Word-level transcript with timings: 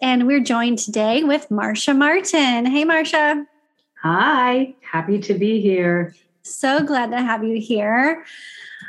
And 0.00 0.26
we're 0.26 0.40
joined 0.40 0.78
today 0.78 1.24
with 1.24 1.48
Marsha 1.50 1.96
Martin. 1.96 2.66
Hey, 2.66 2.84
Marsha. 2.84 3.46
Hi, 4.02 4.74
happy 4.80 5.18
to 5.20 5.34
be 5.34 5.60
here. 5.60 6.14
So 6.42 6.82
glad 6.82 7.10
to 7.10 7.20
have 7.20 7.44
you 7.44 7.60
here. 7.60 8.24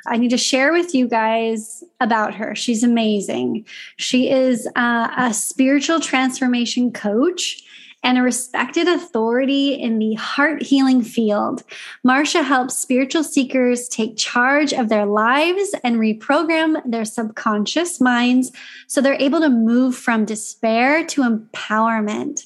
I 0.07 0.17
need 0.17 0.29
to 0.29 0.37
share 0.37 0.71
with 0.71 0.93
you 0.93 1.07
guys 1.07 1.83
about 1.99 2.35
her. 2.35 2.53
She's 2.55 2.83
amazing. 2.83 3.65
She 3.97 4.29
is 4.29 4.67
uh, 4.75 5.09
a 5.17 5.33
spiritual 5.33 5.99
transformation 5.99 6.91
coach 6.91 7.63
and 8.05 8.19
a 8.19 8.21
respected 8.21 8.87
authority 8.87 9.73
in 9.73 9.97
the 9.97 10.13
heart 10.13 10.61
healing 10.61 11.01
field. 11.01 11.63
Marsha 12.05 12.43
helps 12.43 12.77
spiritual 12.77 13.23
seekers 13.23 13.89
take 13.89 14.15
charge 14.15 14.73
of 14.73 14.89
their 14.89 15.07
lives 15.07 15.73
and 15.83 15.95
reprogram 15.95 16.79
their 16.85 17.03
subconscious 17.03 17.99
minds 17.99 18.51
so 18.85 19.01
they're 19.01 19.19
able 19.19 19.39
to 19.39 19.49
move 19.49 19.95
from 19.95 20.23
despair 20.23 21.03
to 21.07 21.23
empowerment. 21.23 22.45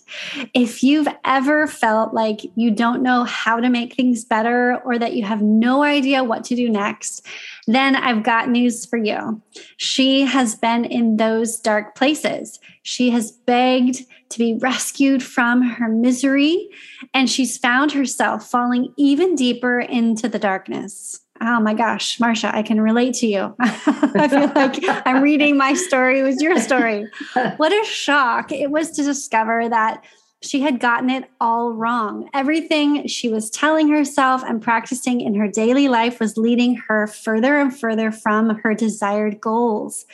If 0.53 0.81
you've 0.81 1.09
ever 1.26 1.67
felt 1.67 2.14
like 2.14 2.39
you 2.55 2.72
don't 2.72 3.03
know 3.03 3.26
how 3.26 3.59
to 3.59 3.70
make 3.70 3.95
things 3.95 4.23
better 4.23 4.78
or 4.86 4.98
that 4.98 5.14
you 5.14 5.26
have 5.26 5.41
no 5.41 5.84
idea 5.84 6.23
what 6.23 6.45
to 6.45 6.55
do 6.55 6.70
next, 6.70 7.28
then 7.67 7.98
I've 7.98 8.23
got 8.23 8.50
news 8.50 8.86
for 8.86 8.98
you. 8.98 9.41
She 9.76 10.22
has 10.22 10.55
been 10.55 10.86
in 10.86 11.17
those 11.17 11.59
dark 11.59 11.95
places. 11.95 12.62
She 12.81 13.09
has 13.09 13.31
begged 13.31 14.05
to 14.29 14.38
be 14.38 14.55
rescued 14.55 15.23
from 15.23 15.61
her 15.63 15.88
misery, 15.88 16.69
and 17.13 17.29
she's 17.29 17.57
found 17.57 17.91
herself 17.91 18.49
falling 18.49 18.93
even 18.97 19.35
deeper 19.35 19.79
into 19.79 20.29
the 20.29 20.39
darkness. 20.39 21.21
Oh 21.41 21.59
my 21.61 21.73
gosh, 21.73 22.17
Marsha, 22.17 22.53
I 22.53 22.63
can 22.63 22.81
relate 22.81 23.13
to 23.15 23.27
you. 23.27 23.55
I 23.59 24.27
feel 24.27 24.52
like 24.53 24.75
I'm 25.05 25.23
reading 25.23 25.57
my 25.57 25.73
story 25.73 26.21
was 26.21 26.41
your 26.41 26.59
story. 26.59 27.07
What 27.57 27.71
a 27.71 27.85
shock 27.85 28.52
it 28.52 28.71
was 28.71 28.91
to 28.91 29.03
discover 29.03 29.69
that 29.69 30.03
she 30.41 30.61
had 30.61 30.79
gotten 30.79 31.09
it 31.09 31.29
all 31.41 31.73
wrong. 31.73 32.29
Everything 32.34 33.08
she 33.08 33.27
was 33.27 33.50
telling 33.50 33.89
herself 33.89 34.41
and 34.44 34.61
practicing 34.61 35.19
in 35.19 35.36
her 35.36 35.50
daily 35.50 35.89
life 35.89 36.19
was 36.19 36.38
leading 36.38 36.75
her 36.88 37.08
further 37.08 37.58
and 37.58 37.77
further 37.77 38.11
from 38.11 38.58
her 38.59 38.73
desired 38.73 39.41
goals. 39.41 40.05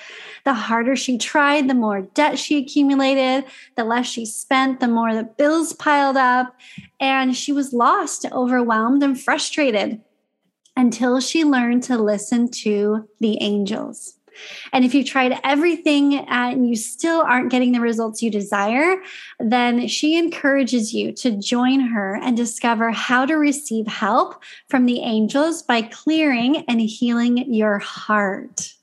The 0.43 0.53
harder 0.53 0.95
she 0.95 1.19
tried, 1.19 1.69
the 1.69 1.75
more 1.75 2.01
debt 2.01 2.39
she 2.39 2.57
accumulated, 2.57 3.45
the 3.75 3.83
less 3.83 4.07
she 4.07 4.25
spent, 4.25 4.79
the 4.79 4.87
more 4.87 5.13
the 5.13 5.23
bills 5.23 5.73
piled 5.73 6.17
up, 6.17 6.55
and 6.99 7.35
she 7.35 7.51
was 7.51 7.73
lost, 7.73 8.25
overwhelmed, 8.31 9.03
and 9.03 9.19
frustrated 9.19 10.01
until 10.75 11.19
she 11.19 11.43
learned 11.43 11.83
to 11.83 11.97
listen 11.97 12.49
to 12.49 13.07
the 13.19 13.37
angels. 13.41 14.17
And 14.73 14.85
if 14.85 14.93
you've 14.93 15.07
tried 15.07 15.39
everything 15.43 16.15
uh, 16.15 16.25
and 16.29 16.67
you 16.69 16.75
still 16.75 17.21
aren't 17.21 17.51
getting 17.51 17.71
the 17.71 17.79
results 17.79 18.21
you 18.21 18.31
desire, 18.31 19.01
then 19.39 19.87
she 19.87 20.17
encourages 20.17 20.93
you 20.93 21.11
to 21.13 21.31
join 21.31 21.79
her 21.79 22.15
and 22.15 22.35
discover 22.35 22.91
how 22.91 23.25
to 23.25 23.35
receive 23.35 23.87
help 23.87 24.43
from 24.69 24.85
the 24.85 25.01
angels 25.01 25.63
by 25.63 25.81
clearing 25.81 26.65
and 26.67 26.81
healing 26.81 27.51
your 27.51 27.79
heart. 27.79 28.73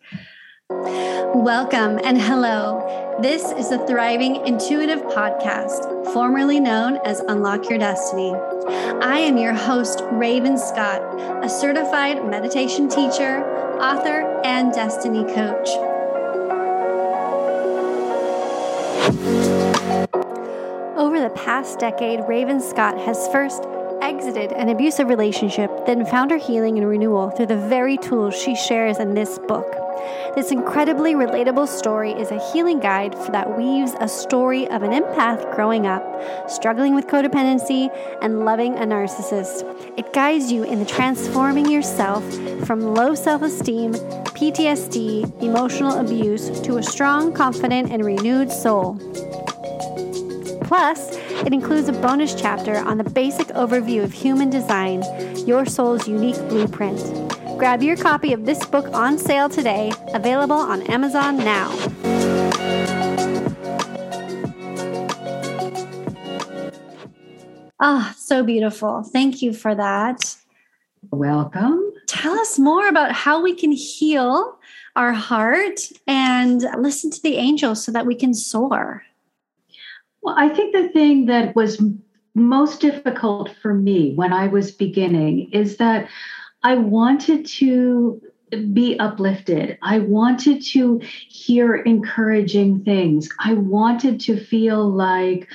Welcome 1.35 2.01
and 2.03 2.21
hello. 2.21 3.19
This 3.21 3.53
is 3.53 3.69
the 3.71 3.87
Thriving 3.87 4.47
Intuitive 4.47 5.01
Podcast, 5.03 6.13
formerly 6.13 6.59
known 6.59 6.99
as 7.05 7.21
Unlock 7.21 7.69
Your 7.69 7.79
Destiny. 7.79 8.35
I 9.03 9.19
am 9.19 9.37
your 9.37 9.53
host, 9.53 10.03
Raven 10.13 10.57
Scott, 10.57 11.03
a 11.45 11.49
certified 11.49 12.25
meditation 12.25 12.89
teacher, 12.89 13.45
author, 13.81 14.41
and 14.45 14.73
destiny 14.73 15.25
coach. 15.33 15.69
Over 20.97 21.21
the 21.21 21.33
past 21.35 21.79
decade, 21.79 22.21
Raven 22.29 22.61
Scott 22.61 22.99
has 22.99 23.29
first 23.29 23.63
exited 24.03 24.53
an 24.53 24.69
abusive 24.69 25.09
relationship, 25.09 25.71
then 25.87 26.05
found 26.05 26.31
her 26.31 26.37
healing 26.37 26.77
and 26.79 26.89
renewal 26.89 27.31
through 27.31 27.47
the 27.47 27.69
very 27.69 27.97
tools 27.97 28.35
she 28.35 28.55
shares 28.55 28.99
in 28.99 29.15
this 29.15 29.39
book. 29.39 29.77
This 30.35 30.51
incredibly 30.51 31.15
relatable 31.15 31.69
story 31.69 32.13
is 32.13 32.31
a 32.31 32.53
healing 32.53 32.81
guide 32.81 33.13
that 33.31 33.57
weaves 33.57 33.95
a 34.01 34.09
story 34.09 34.67
of 34.69 34.83
an 34.83 34.91
empath 34.91 35.55
growing 35.55 35.87
up, 35.87 36.03
struggling 36.51 36.95
with 36.95 37.07
codependency, 37.07 37.89
and 38.21 38.45
loving 38.45 38.75
a 38.75 38.83
narcissist. 38.83 39.63
It 39.97 40.13
guides 40.13 40.51
you 40.51 40.65
in 40.65 40.81
the 40.81 40.87
transforming 40.87 41.71
yourself 41.71 42.25
from 42.67 42.95
low 42.95 43.15
self 43.15 43.43
esteem, 43.43 43.93
PTSD, 44.35 45.43
emotional 45.43 45.99
abuse 45.99 46.61
to 46.63 46.79
a 46.79 46.83
strong, 46.83 47.33
confident, 47.33 47.93
and 47.93 48.05
renewed 48.05 48.51
soul. 48.51 48.99
Plus, 50.63 51.17
it 51.47 51.53
includes 51.53 51.89
a 51.89 51.93
bonus 51.93 52.35
chapter 52.35 52.77
on 52.77 52.99
the 52.99 53.05
basic 53.05 53.49
overview 53.49 54.05
of 54.05 54.13
human 54.13 54.51
design, 54.51 55.03
your 55.47 55.67
soul's 55.67 56.07
unique 56.07 56.39
blueprint. 56.49 57.01
Grab 57.59 57.83
your 57.83 57.97
copy 57.97 58.33
of 58.33 58.45
this 58.47 58.65
book 58.65 58.87
on 58.95 59.19
sale 59.19 59.49
today, 59.49 59.93
available 60.15 60.57
on 60.57 60.83
Amazon 60.83 61.37
now. 61.37 61.71
Ah, 67.85 68.11
oh, 68.11 68.15
so 68.17 68.45
beautiful. 68.45 69.03
Thank 69.03 69.43
you 69.43 69.53
for 69.53 69.75
that. 69.75 70.37
Welcome. 71.11 71.93
Tell 72.07 72.39
us 72.39 72.59
more 72.59 72.89
about 72.89 73.13
how 73.13 73.43
we 73.43 73.55
can 73.55 73.73
heal 73.73 74.59
our 74.95 75.13
heart 75.13 75.81
and 76.07 76.65
listen 76.79 77.11
to 77.11 77.23
the 77.23 77.37
angels 77.37 77.85
so 77.85 77.91
that 77.91 78.07
we 78.07 78.15
can 78.15 78.35
soar. 78.35 79.03
Well, 80.23 80.35
I 80.39 80.49
think 80.49 80.73
the 80.75 80.89
thing 80.89 81.27
that 81.27 81.55
was 81.55 81.83
most 82.35 82.81
difficult 82.81 83.51
for 83.61 83.75
me 83.75 84.15
when 84.15 84.33
I 84.33 84.47
was 84.49 84.71
beginning 84.73 85.51
is 85.53 85.77
that 85.79 86.09
I 86.63 86.77
wanted 86.77 87.45
to 87.47 88.21
be 88.73 88.99
uplifted. 88.99 89.79
I 89.83 89.99
wanted 90.01 90.63
to 90.73 91.01
hear 91.29 91.75
encouraging 91.75 92.85
things. 92.85 93.29
I 93.39 93.55
wanted 93.55 94.21
to 94.21 94.37
feel 94.37 94.89
like 94.89 95.49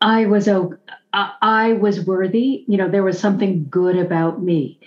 I 0.00 0.26
was 0.26 0.48
I 1.12 1.72
was 1.74 2.04
worthy. 2.06 2.64
You 2.68 2.76
know, 2.78 2.88
there 2.88 3.02
was 3.02 3.18
something 3.18 3.66
good 3.68 3.96
about 3.96 4.42
me. 4.42 4.78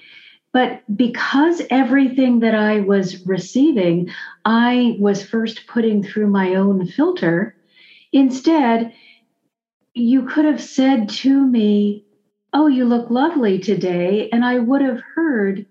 But 0.53 0.81
because 0.95 1.61
everything 1.69 2.39
that 2.41 2.55
I 2.55 2.81
was 2.81 3.25
receiving, 3.25 4.09
I 4.45 4.97
was 4.99 5.23
first 5.23 5.67
putting 5.67 6.03
through 6.03 6.27
my 6.27 6.55
own 6.55 6.85
filter, 6.85 7.55
instead, 8.11 8.93
you 9.93 10.25
could 10.25 10.45
have 10.45 10.61
said 10.61 11.09
to 11.09 11.45
me, 11.45 12.05
Oh, 12.53 12.67
you 12.67 12.85
look 12.85 13.09
lovely 13.09 13.59
today. 13.59 14.29
And 14.31 14.43
I 14.43 14.59
would 14.59 14.81
have 14.81 15.01
heard, 15.15 15.65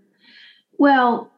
Well, 0.78 1.30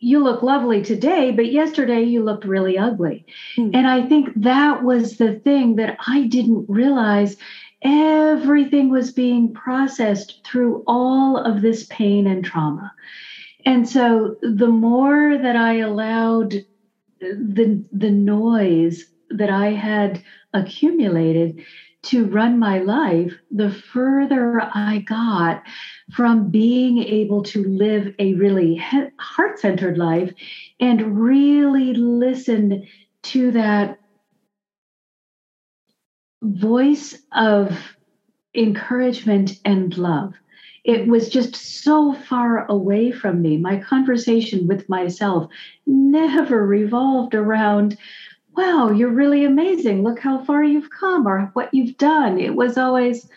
you 0.00 0.22
look 0.22 0.42
lovely 0.42 0.82
today, 0.82 1.30
but 1.30 1.52
yesterday 1.52 2.02
you 2.02 2.24
looked 2.24 2.44
really 2.44 2.78
ugly. 2.78 3.26
Mm-hmm. 3.56 3.74
And 3.74 3.86
I 3.86 4.06
think 4.06 4.30
that 4.36 4.82
was 4.82 5.18
the 5.18 5.34
thing 5.40 5.76
that 5.76 5.98
I 6.06 6.26
didn't 6.26 6.66
realize. 6.68 7.36
Everything 7.82 8.90
was 8.90 9.12
being 9.12 9.52
processed 9.52 10.40
through 10.44 10.82
all 10.86 11.36
of 11.36 11.60
this 11.60 11.84
pain 11.84 12.26
and 12.26 12.44
trauma. 12.44 12.92
And 13.66 13.86
so 13.88 14.36
the 14.40 14.68
more 14.68 15.36
that 15.36 15.56
I 15.56 15.78
allowed 15.78 16.54
the, 17.20 17.84
the 17.92 18.10
noise 18.10 19.04
that 19.30 19.50
I 19.50 19.70
had 19.70 20.22
accumulated 20.52 21.64
to 22.02 22.26
run 22.26 22.58
my 22.58 22.78
life, 22.78 23.32
the 23.50 23.70
further 23.70 24.60
I 24.62 25.04
got 25.06 25.62
from 26.12 26.50
being 26.50 26.98
able 26.98 27.42
to 27.44 27.62
live 27.64 28.14
a 28.18 28.34
really 28.34 28.82
heart 29.18 29.58
centered 29.58 29.98
life 29.98 30.32
and 30.80 31.20
really 31.20 31.92
listen 31.94 32.86
to 33.22 33.50
that 33.52 33.98
voice 36.42 37.18
of 37.32 37.96
encouragement 38.54 39.60
and 39.64 39.96
love. 39.98 40.34
It 40.84 41.06
was 41.06 41.28
just 41.28 41.54
so 41.54 42.14
far 42.14 42.66
away 42.66 43.12
from 43.12 43.42
me. 43.42 43.58
My 43.58 43.76
conversation 43.76 44.66
with 44.66 44.88
myself 44.88 45.50
never 45.86 46.66
revolved 46.66 47.34
around 47.34 47.98
wow, 48.56 48.90
you're 48.90 49.10
really 49.10 49.44
amazing. 49.44 50.02
Look 50.02 50.18
how 50.18 50.44
far 50.44 50.62
you've 50.62 50.90
come 50.90 51.26
or 51.26 51.50
what 51.54 51.72
you've 51.72 51.96
done. 51.96 52.38
It 52.38 52.54
was 52.54 52.76
always, 52.76 53.28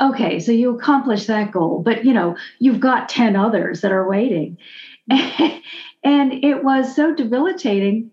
okay, 0.00 0.40
so 0.40 0.52
you 0.52 0.74
accomplished 0.74 1.26
that 1.26 1.52
goal, 1.52 1.82
but 1.82 2.04
you 2.04 2.12
know, 2.12 2.36
you've 2.58 2.80
got 2.80 3.08
10 3.08 3.36
others 3.36 3.80
that 3.82 3.92
are 3.92 4.08
waiting. 4.08 4.58
and 5.10 6.32
it 6.32 6.64
was 6.64 6.94
so 6.94 7.14
debilitating. 7.14 8.10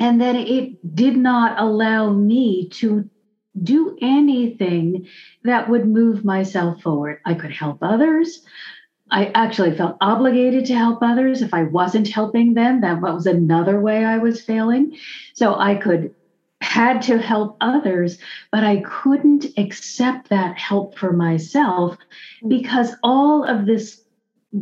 And 0.00 0.20
then 0.20 0.36
it 0.36 0.94
did 0.94 1.16
not 1.16 1.58
allow 1.58 2.10
me 2.10 2.68
to 2.70 3.08
do 3.62 3.96
anything 4.00 5.06
that 5.44 5.68
would 5.68 5.86
move 5.86 6.24
myself 6.24 6.80
forward. 6.80 7.20
I 7.24 7.34
could 7.34 7.52
help 7.52 7.78
others. 7.82 8.42
I 9.10 9.30
actually 9.34 9.76
felt 9.76 9.96
obligated 10.00 10.64
to 10.66 10.74
help 10.74 11.00
others. 11.02 11.42
If 11.42 11.52
I 11.52 11.64
wasn't 11.64 12.08
helping 12.08 12.54
them, 12.54 12.80
that 12.80 13.00
was 13.00 13.26
another 13.26 13.80
way 13.80 14.04
I 14.04 14.18
was 14.18 14.40
failing. 14.40 14.96
So 15.34 15.58
I 15.58 15.74
could 15.74 16.14
had 16.64 17.02
to 17.02 17.18
help 17.18 17.56
others, 17.60 18.18
but 18.50 18.64
I 18.64 18.78
couldn't 18.80 19.46
accept 19.58 20.30
that 20.30 20.58
help 20.58 20.98
for 20.98 21.12
myself 21.12 21.96
mm. 22.42 22.48
because 22.48 22.92
all 23.02 23.44
of 23.44 23.66
this 23.66 24.02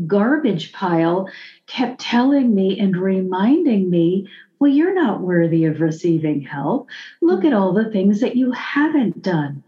garbage 0.06 0.72
pile 0.72 1.28
kept 1.66 2.00
telling 2.00 2.54
me 2.54 2.78
and 2.78 2.96
reminding 2.96 3.88
me, 3.88 4.28
well, 4.58 4.70
you're 4.70 4.94
not 4.94 5.20
worthy 5.20 5.64
of 5.64 5.80
receiving 5.80 6.40
help. 6.40 6.88
Look 7.20 7.42
mm. 7.42 7.46
at 7.46 7.52
all 7.52 7.72
the 7.72 7.90
things 7.90 8.20
that 8.20 8.36
you 8.36 8.50
haven't 8.52 9.22
done. 9.22 9.62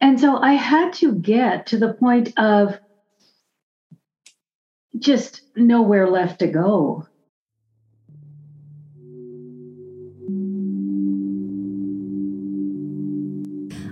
And 0.00 0.20
so 0.20 0.36
I 0.36 0.52
had 0.52 0.92
to 0.94 1.14
get 1.14 1.66
to 1.66 1.78
the 1.78 1.92
point 1.94 2.32
of 2.38 2.78
just 4.98 5.42
nowhere 5.56 6.08
left 6.08 6.40
to 6.40 6.46
go. 6.46 7.06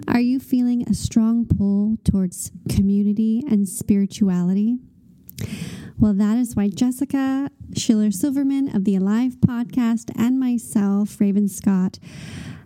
Are 0.08 0.20
you 0.20 0.38
feeling 0.40 0.88
a 0.88 0.94
strong 0.94 1.44
pull 1.44 1.98
towards 2.04 2.50
community 2.70 3.42
and 3.50 3.68
spirituality? 3.68 4.78
Well, 5.98 6.14
that 6.14 6.38
is 6.38 6.54
why 6.54 6.68
Jessica 6.68 7.50
Schiller 7.76 8.10
Silverman 8.10 8.74
of 8.74 8.84
the 8.84 8.96
Alive 8.96 9.36
podcast 9.40 10.10
and 10.16 10.38
myself, 10.38 11.20
Raven 11.20 11.48
Scott, 11.48 11.98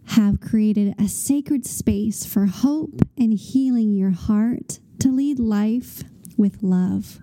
have 0.08 0.40
created 0.40 0.94
a 0.98 1.08
sacred 1.08 1.64
space 1.66 2.24
for 2.24 2.46
hope 2.46 3.02
and 3.16 3.32
healing 3.32 3.92
your 3.92 4.10
heart 4.10 4.78
to 5.00 5.10
lead 5.10 5.38
life 5.38 6.02
with 6.36 6.62
love. 6.62 7.20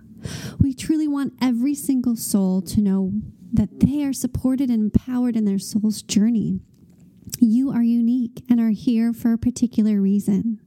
We 0.58 0.74
truly 0.74 1.08
want 1.08 1.34
every 1.40 1.74
single 1.74 2.16
soul 2.16 2.62
to 2.62 2.80
know 2.80 3.12
that 3.52 3.80
they 3.80 4.04
are 4.04 4.12
supported 4.12 4.70
and 4.70 4.92
empowered 4.92 5.36
in 5.36 5.44
their 5.44 5.58
soul's 5.58 6.02
journey. 6.02 6.60
You 7.40 7.70
are 7.70 7.82
unique 7.82 8.42
and 8.48 8.60
are 8.60 8.70
here 8.70 9.12
for 9.12 9.32
a 9.32 9.38
particular 9.38 10.00
reason. 10.00 10.60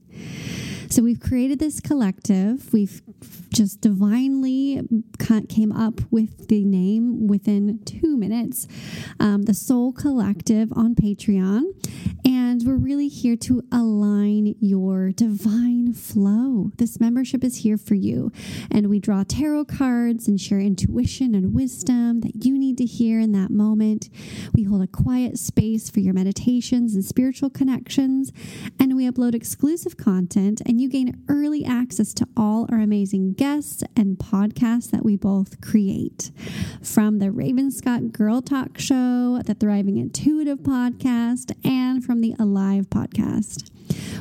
So 0.92 1.04
we've 1.04 1.22
created 1.22 1.60
this 1.60 1.80
collective. 1.80 2.74
We've 2.74 3.02
just 3.54 3.80
divinely 3.80 4.82
came 5.48 5.72
up 5.72 6.02
with 6.12 6.50
the 6.50 6.66
name 6.66 7.28
within 7.28 7.80
two 7.86 8.18
minutes, 8.18 8.68
um, 9.18 9.44
the 9.44 9.54
Soul 9.54 9.94
Collective 9.94 10.70
on 10.76 10.94
Patreon. 10.96 11.64
And 12.26 12.64
we're 12.66 12.76
really 12.76 13.08
here 13.08 13.38
to 13.38 13.64
align 13.72 14.56
your 14.60 15.12
divine 15.12 15.94
flow. 15.94 16.72
This 16.78 17.00
membership 17.00 17.46
is 17.46 17.58
here 17.58 17.78
for 17.78 17.96
you. 17.96 18.30
And 18.70 18.90
we 18.90 19.00
draw 19.00 19.24
tarot 19.24 19.66
cards 19.66 20.28
and 20.28 20.42
share 20.42 20.60
intuition 20.60 21.34
and 21.34 21.54
wisdom 21.54 22.20
that 22.20 22.44
you 22.46 22.58
need 22.58 22.78
to 22.80 22.86
hear 22.86 23.20
in 23.22 23.32
that 23.32 23.50
moment. 23.50 24.10
We 24.54 24.64
hold 24.64 24.82
a 24.82 24.88
quiet 24.88 25.40
space 25.40 25.90
for 25.90 26.02
your 26.02 26.14
meditations 26.14 26.96
and 26.96 27.06
spiritual 27.06 27.50
connections. 27.50 28.34
And 28.78 28.98
we 28.98 29.10
upload 29.10 29.34
exclusive 29.34 29.96
content, 29.96 30.62
and 30.66 30.81
you 30.81 30.89
gain 30.89 31.24
early 31.30 31.63
access 31.63 32.12
to 32.16 32.28
all 32.36 32.68
our 32.72 32.80
amazing 32.80 33.33
guests 33.33 33.83
and 33.95 34.18
podcasts 34.18 34.89
that 34.89 35.06
we 35.06 35.16
both 35.16 35.62
create. 35.62 36.31
From 36.81 37.19
the 37.19 37.30
Raven 37.30 37.69
Scott 37.69 38.12
Girl 38.12 38.42
Talk 38.42 38.80
Show, 38.80 39.42
the 39.45 39.54
Thriving 39.54 39.98
Intuitive 39.98 40.60
podcast, 40.60 41.54
and 41.63 42.04
from 42.04 42.22
the 42.22 42.33
Alive 42.39 42.89
podcast. 42.89 43.69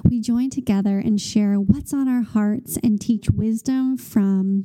We 0.05 0.21
join 0.21 0.51
together 0.51 0.99
and 0.99 1.19
share 1.19 1.55
what's 1.55 1.95
on 1.95 2.09
our 2.09 2.23
hearts 2.23 2.77
and 2.83 3.01
teach 3.01 3.31
wisdom 3.31 3.97
from 3.97 4.65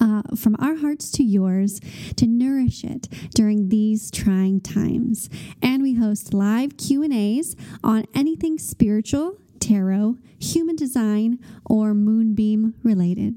uh, 0.00 0.22
from 0.36 0.54
our 0.60 0.76
hearts 0.76 1.10
to 1.10 1.24
yours 1.24 1.80
to 2.16 2.26
nourish 2.26 2.84
it 2.84 3.08
during 3.34 3.68
these 3.68 4.12
trying 4.12 4.60
times 4.60 5.28
and 5.60 5.82
we 5.82 5.94
host 5.94 6.32
live 6.32 6.76
q&a's 6.76 7.56
on 7.82 8.04
anything 8.14 8.58
spiritual 8.58 9.40
tarot 9.68 10.16
human 10.38 10.76
design 10.76 11.38
or 11.68 11.94
moonbeam 11.94 12.74
related 12.82 13.36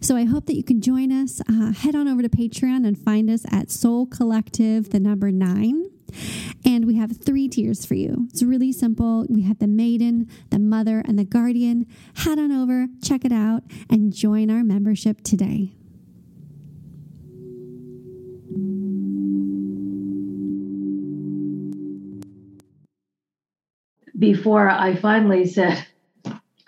so 0.00 0.16
I 0.16 0.24
hope 0.24 0.46
that 0.46 0.56
you 0.56 0.62
can 0.62 0.80
join 0.80 1.10
us. 1.10 1.40
Uh, 1.48 1.72
head 1.72 1.94
on 1.94 2.08
over 2.08 2.22
to 2.22 2.28
Patreon 2.28 2.86
and 2.86 2.98
find 2.98 3.30
us 3.30 3.44
at 3.50 3.70
Soul 3.70 4.06
Collective, 4.06 4.90
the 4.90 5.00
number 5.00 5.30
nine. 5.30 5.86
And 6.64 6.86
we 6.86 6.96
have 6.96 7.16
three 7.16 7.48
tiers 7.48 7.84
for 7.84 7.94
you. 7.94 8.28
It's 8.30 8.42
really 8.42 8.72
simple. 8.72 9.26
We 9.28 9.42
have 9.42 9.58
the 9.58 9.66
maiden, 9.66 10.28
the 10.50 10.58
mother, 10.58 11.02
and 11.06 11.18
the 11.18 11.24
guardian. 11.24 11.86
Head 12.14 12.38
on 12.38 12.52
over, 12.52 12.86
check 13.02 13.24
it 13.24 13.32
out, 13.32 13.64
and 13.90 14.12
join 14.12 14.50
our 14.50 14.62
membership 14.62 15.22
today. 15.22 15.72
Before 24.18 24.70
I 24.70 24.94
finally 24.94 25.46
said, 25.46 25.84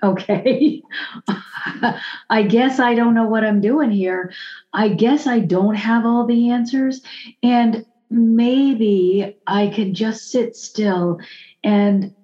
okay, 0.03 0.83
I 2.31 2.43
guess 2.43 2.79
I 2.81 2.95
don't 2.95 3.15
know 3.15 3.27
what 3.27 3.45
I'm 3.45 3.61
doing 3.61 3.91
here. 3.91 4.33
I 4.73 4.89
guess 4.89 5.27
I 5.27 5.41
don't 5.41 5.75
have 5.75 6.05
all 6.07 6.27
the 6.27 6.51
answers. 6.51 7.03
And 7.43 7.85
maybe 8.11 9.37
I 9.47 9.69
can 9.69 9.95
just 9.95 10.31
sit 10.31 10.57
still 10.57 11.19
and 11.63 12.15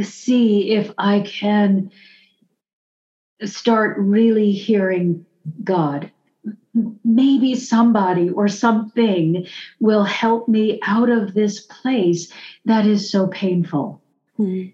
see 0.00 0.70
if 0.72 0.92
I 0.98 1.20
can 1.20 1.90
start 3.44 3.98
really 3.98 4.52
hearing 4.52 5.26
God. 5.62 6.12
Maybe 7.04 7.54
somebody 7.54 8.30
or 8.30 8.48
something 8.48 9.46
will 9.80 10.04
help 10.04 10.48
me 10.48 10.80
out 10.84 11.10
of 11.10 11.34
this 11.34 11.60
place 11.60 12.32
that 12.64 12.86
is 12.86 13.10
so 13.10 13.26
painful. 13.28 14.00
Mm-hmm. 14.38 14.70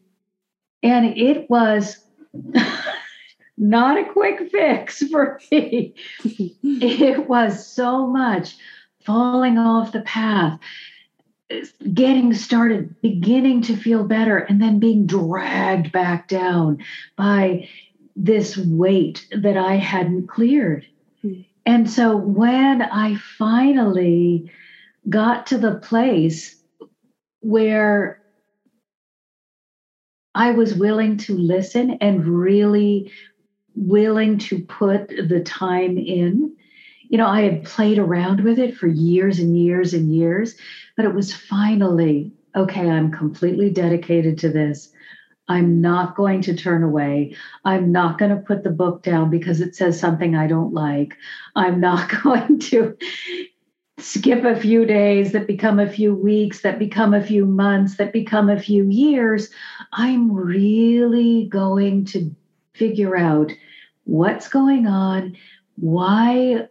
And 0.82 1.18
it 1.18 1.50
was 1.50 1.98
not 3.58 3.98
a 3.98 4.12
quick 4.12 4.50
fix 4.50 5.02
for 5.08 5.40
me. 5.50 5.94
it 6.62 7.28
was 7.28 7.66
so 7.66 8.06
much 8.06 8.56
falling 9.04 9.58
off 9.58 9.92
the 9.92 10.02
path, 10.02 10.60
getting 11.92 12.34
started, 12.34 12.94
beginning 13.00 13.62
to 13.62 13.76
feel 13.76 14.04
better, 14.04 14.38
and 14.38 14.60
then 14.60 14.78
being 14.78 15.06
dragged 15.06 15.90
back 15.90 16.28
down 16.28 16.78
by 17.16 17.68
this 18.14 18.56
weight 18.56 19.26
that 19.32 19.56
I 19.56 19.76
hadn't 19.76 20.26
cleared. 20.26 20.86
And 21.68 21.88
so 21.90 22.16
when 22.16 22.80
I 22.80 23.16
finally 23.16 24.50
got 25.06 25.48
to 25.48 25.58
the 25.58 25.74
place 25.74 26.56
where 27.40 28.22
I 30.34 30.52
was 30.52 30.74
willing 30.74 31.18
to 31.18 31.37
listen 31.37 31.98
and 32.00 32.26
really 32.26 33.12
willing 33.75 34.38
to 34.38 34.60
put 34.64 35.08
the 35.08 35.42
time 35.44 35.98
in. 35.98 36.56
You 37.10 37.18
know, 37.18 37.26
I 37.26 37.42
had 37.42 37.64
played 37.64 37.98
around 37.98 38.44
with 38.44 38.58
it 38.58 38.75
for 38.75 38.87
years 38.87 39.38
and 39.38 39.54
years 39.54 39.92
and 39.92 40.10
years, 40.10 40.56
but 40.96 41.04
it 41.04 41.14
was 41.14 41.34
finally 41.34 42.32
okay, 42.56 42.88
I'm 42.88 43.12
completely 43.12 43.68
dedicated 43.68 44.38
to 44.38 44.48
this. 44.48 44.90
I'm 45.49 45.81
not 45.81 46.14
going 46.14 46.43
to 46.43 46.55
turn 46.55 46.83
away. 46.83 47.35
I'm 47.64 47.90
not 47.90 48.19
going 48.19 48.31
to 48.31 48.43
put 48.43 48.64
the 48.64 48.71
book 48.71 49.02
down 49.02 49.31
because 49.31 49.61
it 49.61 49.75
says 49.75 49.99
something 49.99 50.37
I 50.37 50.47
don't 50.47 50.75
like. 50.75 51.17
I'm 51.57 51.81
not 51.81 52.11
going 52.23 52.59
to 52.61 52.97
skip 53.99 54.45
a 54.45 54.59
few 54.59 54.85
days 54.85 55.33
that 55.33 55.47
become 55.47 55.81
a 55.81 55.90
few 55.90 56.14
weeks, 56.14 56.62
that 56.62 56.78
become 56.78 57.14
a 57.14 57.25
few 57.25 57.45
months, 57.45 57.97
that 57.97 58.12
become 58.12 58.49
a 58.49 58.61
few 58.61 58.88
years. 58.88 59.49
I'm 59.93 60.31
really 60.33 61.49
going 61.49 62.05
to 62.07 62.35
figure 62.75 63.17
out 63.17 63.52
what's 64.05 64.49
going 64.49 64.87
on, 64.87 65.37
why 65.76 66.69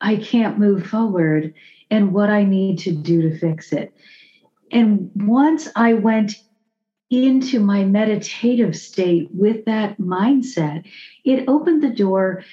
I 0.00 0.16
can't 0.16 0.58
move 0.58 0.86
forward, 0.86 1.52
and 1.90 2.12
what 2.12 2.30
I 2.30 2.44
need 2.44 2.78
to 2.80 2.92
do 2.92 3.22
to 3.22 3.38
fix 3.38 3.72
it. 3.72 3.92
And 4.70 5.10
once 5.16 5.68
I 5.74 5.94
went 5.94 6.34
into 7.10 7.58
my 7.58 7.84
meditative 7.84 8.76
state 8.76 9.28
with 9.32 9.64
that 9.64 9.98
mindset, 9.98 10.86
it 11.24 11.44
opened 11.48 11.82
the 11.82 11.90
door. 11.90 12.44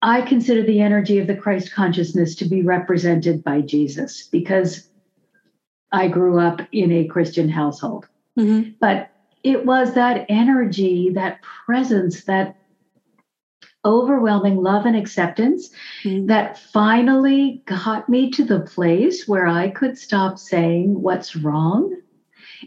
I 0.00 0.22
consider 0.22 0.62
the 0.62 0.80
energy 0.80 1.18
of 1.18 1.26
the 1.26 1.36
Christ 1.36 1.72
consciousness 1.72 2.36
to 2.36 2.44
be 2.44 2.62
represented 2.62 3.42
by 3.42 3.60
Jesus 3.60 4.28
because 4.28 4.88
I 5.90 6.08
grew 6.08 6.38
up 6.38 6.60
in 6.72 6.92
a 6.92 7.06
Christian 7.08 7.48
household. 7.48 8.08
Mm-hmm. 8.38 8.70
But 8.80 9.10
it 9.42 9.66
was 9.66 9.94
that 9.94 10.26
energy, 10.28 11.10
that 11.14 11.40
presence, 11.42 12.24
that 12.24 12.56
overwhelming 13.84 14.56
love 14.56 14.86
and 14.86 14.96
acceptance 14.96 15.70
mm-hmm. 16.04 16.26
that 16.26 16.56
finally 16.58 17.62
got 17.66 18.08
me 18.08 18.30
to 18.30 18.44
the 18.44 18.60
place 18.60 19.26
where 19.26 19.48
I 19.48 19.70
could 19.70 19.98
stop 19.98 20.38
saying 20.38 21.00
what's 21.02 21.34
wrong 21.34 22.01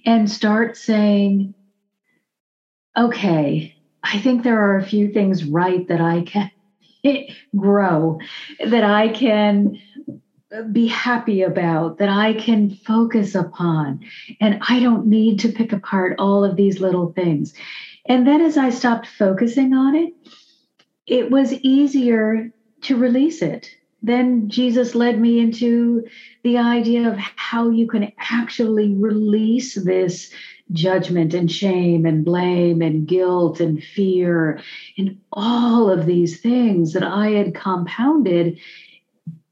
and 0.05 0.29
start 0.29 0.77
saying, 0.77 1.53
okay, 2.97 3.75
I 4.03 4.19
think 4.19 4.43
there 4.43 4.59
are 4.59 4.77
a 4.77 4.85
few 4.85 5.11
things 5.11 5.43
right 5.43 5.87
that 5.87 6.01
I 6.01 6.23
can 6.23 6.51
grow, 7.55 8.19
that 8.65 8.83
I 8.83 9.09
can 9.09 9.79
be 10.71 10.87
happy 10.87 11.41
about, 11.41 11.97
that 11.97 12.09
I 12.09 12.33
can 12.33 12.69
focus 12.69 13.35
upon. 13.35 14.01
And 14.39 14.61
I 14.67 14.79
don't 14.79 15.07
need 15.07 15.39
to 15.39 15.49
pick 15.49 15.73
apart 15.73 16.15
all 16.19 16.43
of 16.43 16.55
these 16.55 16.79
little 16.79 17.11
things. 17.13 17.53
And 18.07 18.27
then 18.27 18.41
as 18.41 18.57
I 18.57 18.69
stopped 18.69 19.07
focusing 19.07 19.73
on 19.73 19.95
it, 19.95 20.13
it 21.07 21.31
was 21.31 21.53
easier 21.53 22.51
to 22.81 22.97
release 22.97 23.41
it. 23.41 23.69
Then 24.05 24.50
Jesus 24.50 24.93
led 24.93 25.19
me 25.19 25.39
into 25.39 26.05
the 26.43 26.59
idea 26.59 27.09
of 27.09 27.17
how 27.17 27.69
you 27.69 27.88
can 27.88 28.12
actually 28.19 28.93
release 28.93 29.74
this 29.74 30.31
judgment 30.71 31.33
and 31.33 31.51
shame 31.51 32.05
and 32.05 32.24
blame 32.24 32.81
and 32.81 33.07
guilt 33.07 33.59
and 33.59 33.83
fear 33.83 34.62
and 34.97 35.17
all 35.31 35.89
of 35.89 36.05
these 36.05 36.39
things 36.39 36.93
that 36.93 37.03
I 37.03 37.29
had 37.29 37.55
compounded 37.55 38.59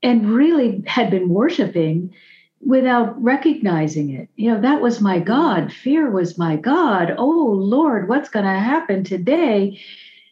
and 0.03 0.29
really 0.29 0.83
had 0.85 1.09
been 1.09 1.29
worshiping 1.29 2.13
without 2.59 3.21
recognizing 3.21 4.11
it. 4.11 4.29
You 4.35 4.51
know, 4.51 4.61
that 4.61 4.81
was 4.81 5.01
my 5.01 5.19
God. 5.19 5.71
Fear 5.71 6.11
was 6.11 6.37
my 6.37 6.57
God. 6.57 7.15
Oh, 7.17 7.57
Lord, 7.59 8.07
what's 8.07 8.29
going 8.29 8.45
to 8.45 8.51
happen 8.51 9.03
today? 9.03 9.79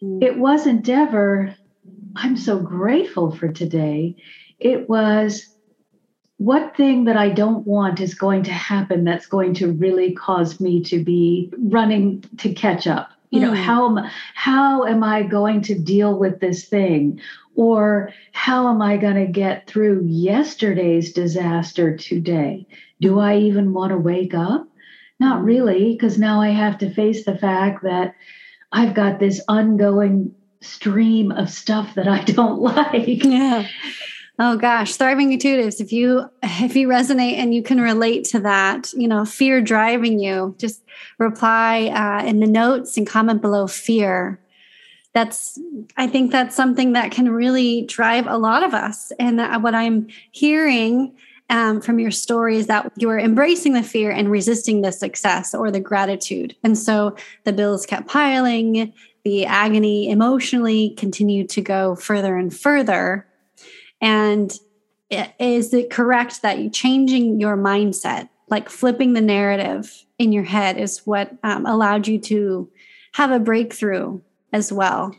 Mm. 0.01 0.23
It 0.23 0.37
wasn't 0.37 0.87
ever, 0.89 1.55
I'm 2.15 2.37
so 2.37 2.59
grateful 2.59 3.31
for 3.31 3.47
today. 3.47 4.15
It 4.59 4.89
was, 4.89 5.47
what 6.37 6.75
thing 6.75 7.05
that 7.05 7.17
I 7.17 7.29
don't 7.29 7.65
want 7.67 7.99
is 7.99 8.13
going 8.15 8.43
to 8.43 8.51
happen 8.51 9.03
that's 9.03 9.27
going 9.27 9.53
to 9.55 9.71
really 9.71 10.13
cause 10.13 10.59
me 10.59 10.83
to 10.85 11.03
be 11.03 11.53
running 11.57 12.23
to 12.37 12.53
catch 12.53 12.87
up? 12.87 13.11
You 13.29 13.39
know, 13.39 13.51
mm. 13.51 13.63
how 13.63 14.09
how 14.35 14.85
am 14.85 15.03
I 15.03 15.23
going 15.23 15.61
to 15.61 15.79
deal 15.79 16.17
with 16.19 16.41
this 16.41 16.65
thing? 16.65 17.21
Or 17.55 18.11
how 18.33 18.67
am 18.67 18.81
I 18.81 18.97
going 18.97 19.15
to 19.15 19.31
get 19.31 19.67
through 19.67 20.03
yesterday's 20.05 21.13
disaster 21.13 21.95
today? 21.95 22.67
Do 22.99 23.19
I 23.19 23.37
even 23.37 23.71
want 23.71 23.91
to 23.91 23.97
wake 23.97 24.33
up? 24.33 24.67
Not 25.19 25.43
really, 25.43 25.93
because 25.93 26.17
now 26.17 26.41
I 26.41 26.49
have 26.49 26.77
to 26.79 26.93
face 26.93 27.23
the 27.23 27.37
fact 27.37 27.83
that 27.83 28.15
I've 28.71 28.93
got 28.93 29.19
this 29.19 29.41
ongoing 29.47 30.33
stream 30.61 31.31
of 31.31 31.49
stuff 31.49 31.95
that 31.95 32.07
I 32.07 32.23
don't 32.23 32.61
like. 32.61 33.23
Yeah. 33.23 33.67
Oh 34.39 34.57
gosh, 34.57 34.95
thriving 34.95 35.37
intuitives. 35.37 35.79
If 35.79 35.91
you 35.91 36.29
if 36.41 36.75
you 36.75 36.87
resonate 36.87 37.33
and 37.33 37.53
you 37.53 37.61
can 37.61 37.79
relate 37.79 38.23
to 38.25 38.39
that, 38.39 38.91
you 38.93 39.07
know, 39.07 39.25
fear 39.25 39.61
driving 39.61 40.19
you, 40.19 40.55
just 40.57 40.83
reply 41.19 41.87
uh, 41.87 42.25
in 42.25 42.39
the 42.39 42.47
notes 42.47 42.97
and 42.97 43.05
comment 43.05 43.41
below 43.41 43.67
fear 43.67 44.39
that's 45.13 45.59
i 45.97 46.07
think 46.07 46.31
that's 46.31 46.55
something 46.55 46.93
that 46.93 47.11
can 47.11 47.29
really 47.29 47.83
drive 47.83 48.27
a 48.27 48.37
lot 48.37 48.63
of 48.63 48.73
us 48.73 49.11
and 49.19 49.39
what 49.63 49.75
i'm 49.75 50.07
hearing 50.31 51.15
um, 51.49 51.81
from 51.81 51.99
your 51.99 52.11
story 52.11 52.55
is 52.55 52.67
that 52.67 52.89
you 52.95 53.09
were 53.09 53.19
embracing 53.19 53.73
the 53.73 53.83
fear 53.83 54.09
and 54.09 54.31
resisting 54.31 54.81
the 54.81 54.91
success 54.91 55.53
or 55.53 55.69
the 55.69 55.81
gratitude 55.81 56.55
and 56.63 56.77
so 56.77 57.15
the 57.43 57.51
bills 57.51 57.85
kept 57.85 58.07
piling 58.07 58.93
the 59.23 59.45
agony 59.45 60.09
emotionally 60.09 60.95
continued 60.97 61.49
to 61.49 61.61
go 61.61 61.95
further 61.95 62.35
and 62.35 62.55
further 62.55 63.27
and 64.01 64.57
is 65.39 65.73
it 65.73 65.89
correct 65.89 66.41
that 66.41 66.59
you 66.59 66.69
changing 66.69 67.39
your 67.39 67.57
mindset 67.57 68.29
like 68.51 68.69
flipping 68.69 69.13
the 69.13 69.21
narrative 69.21 70.05
in 70.19 70.31
your 70.31 70.43
head 70.43 70.77
is 70.77 71.07
what 71.07 71.31
um, 71.41 71.65
allowed 71.65 72.07
you 72.07 72.19
to 72.19 72.69
have 73.13 73.31
a 73.31 73.39
breakthrough 73.39 74.19
as 74.53 74.71
well? 74.71 75.15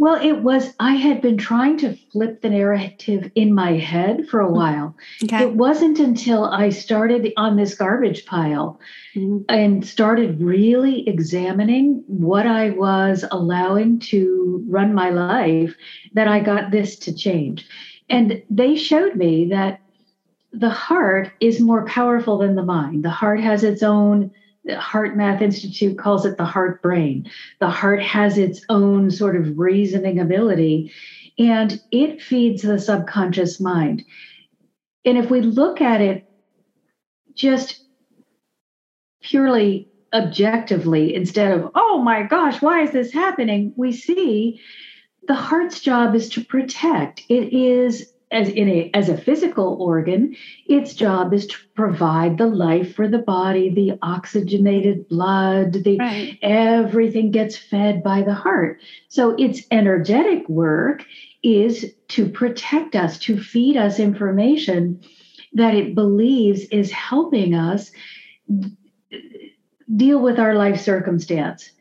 Well, 0.00 0.18
it 0.18 0.40
was, 0.42 0.72
I 0.80 0.94
had 0.94 1.20
been 1.20 1.36
trying 1.36 1.76
to 1.80 1.94
flip 2.10 2.40
the 2.40 2.48
narrative 2.48 3.30
in 3.34 3.54
my 3.54 3.72
head 3.72 4.26
for 4.30 4.40
a 4.40 4.46
mm-hmm. 4.46 4.54
while. 4.54 4.96
Okay. 5.24 5.42
It 5.42 5.54
wasn't 5.54 5.98
until 5.98 6.46
I 6.46 6.70
started 6.70 7.30
on 7.36 7.56
this 7.56 7.74
garbage 7.74 8.24
pile 8.24 8.80
mm-hmm. 9.14 9.42
and 9.50 9.86
started 9.86 10.40
really 10.40 11.06
examining 11.06 12.02
what 12.06 12.46
I 12.46 12.70
was 12.70 13.26
allowing 13.30 13.98
to 14.08 14.64
run 14.70 14.94
my 14.94 15.10
life 15.10 15.76
that 16.14 16.28
I 16.28 16.40
got 16.40 16.70
this 16.70 16.96
to 17.00 17.14
change. 17.14 17.68
And 18.08 18.42
they 18.48 18.76
showed 18.76 19.16
me 19.16 19.50
that 19.50 19.82
the 20.50 20.70
heart 20.70 21.30
is 21.40 21.60
more 21.60 21.84
powerful 21.84 22.38
than 22.38 22.54
the 22.54 22.64
mind. 22.64 23.04
The 23.04 23.10
heart 23.10 23.40
has 23.40 23.62
its 23.64 23.82
own 23.82 24.30
HeartMath 24.78 25.40
Institute 25.40 25.98
calls 25.98 26.24
it 26.26 26.36
the 26.36 26.44
heart 26.44 26.82
brain. 26.82 27.30
The 27.60 27.70
heart 27.70 28.02
has 28.02 28.38
its 28.38 28.64
own 28.68 29.10
sort 29.10 29.36
of 29.36 29.58
reasoning 29.58 30.18
ability 30.20 30.92
and 31.38 31.80
it 31.90 32.20
feeds 32.20 32.62
the 32.62 32.78
subconscious 32.78 33.60
mind. 33.60 34.04
And 35.04 35.16
if 35.16 35.30
we 35.30 35.40
look 35.40 35.80
at 35.80 36.00
it 36.00 36.28
just 37.34 37.82
purely 39.22 39.88
objectively 40.12 41.14
instead 41.14 41.52
of, 41.52 41.70
oh 41.74 42.02
my 42.02 42.22
gosh, 42.22 42.60
why 42.60 42.82
is 42.82 42.90
this 42.90 43.12
happening? 43.12 43.72
We 43.76 43.92
see 43.92 44.60
the 45.26 45.34
heart's 45.34 45.80
job 45.80 46.14
is 46.14 46.28
to 46.30 46.44
protect. 46.44 47.22
It 47.28 47.52
is 47.52 48.09
as 48.30 48.48
in 48.48 48.68
a 48.68 48.90
as 48.94 49.08
a 49.08 49.16
physical 49.16 49.76
organ 49.80 50.34
its 50.66 50.94
job 50.94 51.34
is 51.34 51.46
to 51.46 51.56
provide 51.74 52.38
the 52.38 52.46
life 52.46 52.94
for 52.94 53.08
the 53.08 53.18
body 53.18 53.70
the 53.70 53.98
oxygenated 54.02 55.08
blood 55.08 55.72
the 55.72 55.98
right. 55.98 56.38
everything 56.42 57.30
gets 57.30 57.56
fed 57.56 58.02
by 58.02 58.22
the 58.22 58.34
heart 58.34 58.78
so 59.08 59.30
its 59.30 59.62
energetic 59.70 60.48
work 60.48 61.04
is 61.42 61.92
to 62.08 62.28
protect 62.28 62.94
us 62.94 63.18
to 63.18 63.40
feed 63.40 63.76
us 63.76 63.98
information 63.98 65.00
that 65.52 65.74
it 65.74 65.94
believes 65.94 66.64
is 66.66 66.92
helping 66.92 67.54
us 67.54 67.90
deal 69.96 70.20
with 70.20 70.38
our 70.38 70.54
life 70.54 70.80
circumstance 70.80 71.72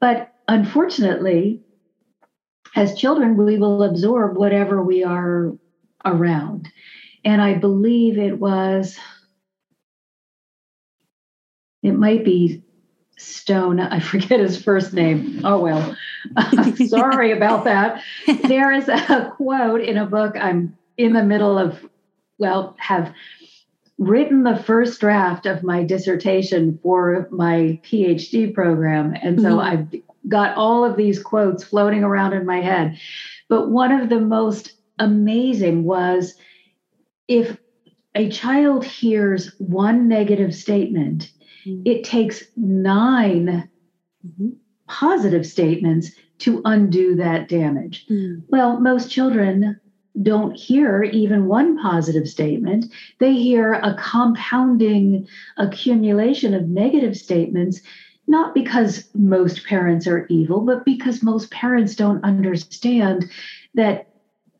but 0.00 0.32
unfortunately 0.48 1.62
as 2.76 2.96
children, 2.96 3.36
we 3.36 3.58
will 3.58 3.82
absorb 3.82 4.36
whatever 4.36 4.82
we 4.82 5.02
are 5.02 5.52
around. 6.04 6.68
And 7.24 7.42
I 7.42 7.54
believe 7.54 8.18
it 8.18 8.38
was, 8.38 8.98
it 11.82 11.92
might 11.92 12.24
be 12.24 12.62
Stone. 13.18 13.80
I 13.80 13.98
forget 13.98 14.38
his 14.38 14.62
first 14.62 14.92
name. 14.92 15.40
Oh, 15.44 15.58
well, 15.58 15.96
sorry 16.86 17.32
about 17.32 17.64
that. 17.64 18.02
There 18.44 18.72
is 18.72 18.88
a 18.88 19.32
quote 19.36 19.80
in 19.80 19.96
a 19.96 20.06
book 20.06 20.36
I'm 20.36 20.78
in 20.96 21.12
the 21.14 21.24
middle 21.24 21.58
of, 21.58 21.84
well, 22.38 22.76
have 22.78 23.12
written 23.98 24.44
the 24.44 24.56
first 24.56 25.00
draft 25.00 25.46
of 25.46 25.64
my 25.64 25.82
dissertation 25.82 26.78
for 26.80 27.28
my 27.32 27.80
PhD 27.82 28.54
program. 28.54 29.14
And 29.20 29.40
so 29.40 29.56
mm-hmm. 29.56 29.60
I've 29.60 30.02
got 30.28 30.56
all 30.56 30.84
of 30.84 30.96
these 30.96 31.20
quotes 31.20 31.64
floating 31.64 32.04
around 32.04 32.34
in 32.34 32.46
my 32.46 32.60
head. 32.60 32.98
But 33.48 33.70
one 33.70 33.90
of 33.90 34.08
the 34.08 34.20
most 34.20 34.74
amazing 34.98 35.84
was 35.84 36.34
if 37.26 37.56
a 38.14 38.30
child 38.30 38.84
hears 38.84 39.54
one 39.58 40.08
negative 40.08 40.54
statement, 40.54 41.30
mm-hmm. 41.66 41.82
it 41.84 42.04
takes 42.04 42.44
9 42.56 43.68
mm-hmm. 44.26 44.48
positive 44.88 45.46
statements 45.46 46.10
to 46.38 46.62
undo 46.64 47.16
that 47.16 47.48
damage. 47.48 48.06
Mm-hmm. 48.06 48.40
Well, 48.48 48.80
most 48.80 49.10
children 49.10 49.80
don't 50.22 50.56
hear 50.56 51.04
even 51.04 51.46
one 51.46 51.78
positive 51.78 52.28
statement. 52.28 52.86
They 53.20 53.34
hear 53.34 53.74
a 53.74 53.94
compounding 53.94 55.28
accumulation 55.56 56.54
of 56.54 56.68
negative 56.68 57.16
statements, 57.16 57.80
not 58.26 58.54
because 58.54 59.08
most 59.14 59.64
parents 59.64 60.06
are 60.06 60.26
evil, 60.28 60.62
but 60.62 60.84
because 60.84 61.22
most 61.22 61.50
parents 61.50 61.94
don't 61.94 62.24
understand 62.24 63.30
that 63.74 64.08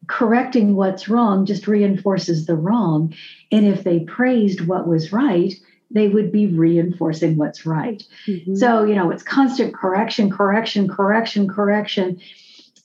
correcting 0.08 0.74
what's 0.74 1.08
wrong 1.08 1.46
just 1.46 1.68
reinforces 1.68 2.46
the 2.46 2.56
wrong. 2.56 3.14
And 3.52 3.66
if 3.66 3.84
they 3.84 4.00
praised 4.00 4.62
what 4.62 4.88
was 4.88 5.12
right, 5.12 5.54
they 5.90 6.08
would 6.08 6.32
be 6.32 6.46
reinforcing 6.46 7.36
what's 7.36 7.64
right. 7.64 8.02
Mm-hmm. 8.26 8.56
So, 8.56 8.84
you 8.84 8.94
know, 8.94 9.10
it's 9.10 9.22
constant 9.22 9.74
correction, 9.74 10.30
correction, 10.30 10.88
correction, 10.88 11.48
correction. 11.48 12.20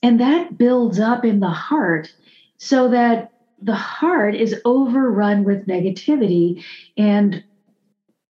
And 0.02 0.20
that 0.20 0.56
builds 0.56 1.00
up 1.00 1.24
in 1.24 1.40
the 1.40 1.48
heart 1.48 2.14
so 2.58 2.88
that 2.90 3.32
the 3.60 3.74
heart 3.74 4.34
is 4.34 4.60
overrun 4.64 5.44
with 5.44 5.66
negativity 5.66 6.62
and 6.96 7.42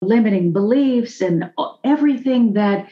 limiting 0.01 0.51
beliefs 0.51 1.21
and 1.21 1.51
everything 1.83 2.53
that 2.53 2.89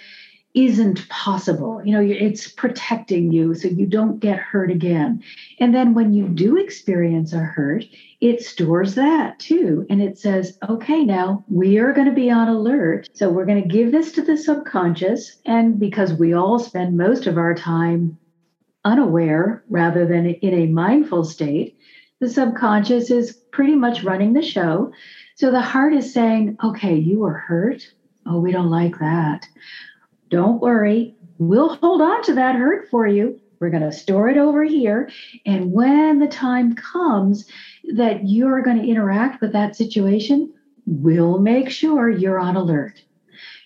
isn't 0.58 1.08
possible. 1.10 1.80
You 1.86 1.94
know, 1.94 2.02
it's 2.02 2.48
protecting 2.48 3.32
you 3.32 3.54
so 3.54 3.68
you 3.68 3.86
don't 3.86 4.20
get 4.20 4.40
hurt 4.40 4.72
again. 4.72 5.24
And 5.60 5.74
then 5.76 5.94
when 5.94 6.14
you 6.14 6.28
do 6.28 6.58
experience 6.58 7.32
a 7.32 7.38
hurt, 7.38 7.86
it 8.22 8.42
stores 8.42 8.96
that 8.96 9.38
too. 9.38 9.86
And 9.88 10.02
it 10.02 10.18
says, 10.18 10.58
okay, 10.68 11.04
now 11.06 11.46
we 11.48 11.78
are 11.78 11.94
going 11.94 12.08
to 12.08 12.14
be 12.14 12.32
on 12.32 12.48
alert. 12.48 13.08
So 13.14 13.30
we're 13.30 13.46
going 13.46 13.62
to 13.62 13.70
give 13.70 13.92
this 13.92 14.12
to 14.14 14.24
the 14.24 14.36
subconscious. 14.36 15.40
And 15.46 15.80
because 15.80 16.14
we 16.14 16.34
all 16.34 16.58
spend 16.58 16.98
most 16.98 17.28
of 17.28 17.38
our 17.38 17.54
time 17.54 18.18
unaware 18.84 19.64
rather 19.70 20.08
than 20.08 20.26
in 20.26 20.54
a 20.56 20.66
mindful 20.66 21.24
state, 21.24 21.78
the 22.20 22.30
subconscious 22.30 23.12
is 23.12 23.34
pretty 23.52 23.76
much 23.76 24.04
running 24.04 24.34
the 24.34 24.42
show. 24.42 24.92
So 25.36 25.52
the 25.52 25.62
heart 25.62 25.94
is 25.94 26.12
saying, 26.12 26.58
okay, 26.64 26.96
you 26.96 27.20
were 27.20 27.34
hurt. 27.34 27.88
Oh, 28.26 28.40
we 28.40 28.52
don't 28.52 28.72
like 28.72 28.98
that. 28.98 29.46
Don't 30.30 30.62
worry. 30.62 31.16
We'll 31.38 31.76
hold 31.76 32.02
on 32.02 32.24
to 32.24 32.34
that 32.36 32.56
hurt 32.56 32.90
for 32.90 33.08
you. 33.08 33.40
We're 33.60 33.70
going 33.70 33.84
to 33.84 33.92
store 33.92 34.30
it 34.30 34.38
over 34.38 34.64
here. 34.64 35.10
And 35.46 35.72
when 35.72 36.20
the 36.20 36.28
time 36.28 36.76
comes 36.76 37.46
that 37.96 38.28
you're 38.28 38.62
going 38.62 38.80
to 38.80 38.88
interact 38.88 39.42
with 39.42 39.54
that 39.54 39.76
situation, 39.76 40.54
we'll 40.86 41.40
make 41.40 41.70
sure 41.70 42.10
you're 42.10 42.40
on 42.40 42.56
alert. 42.56 43.04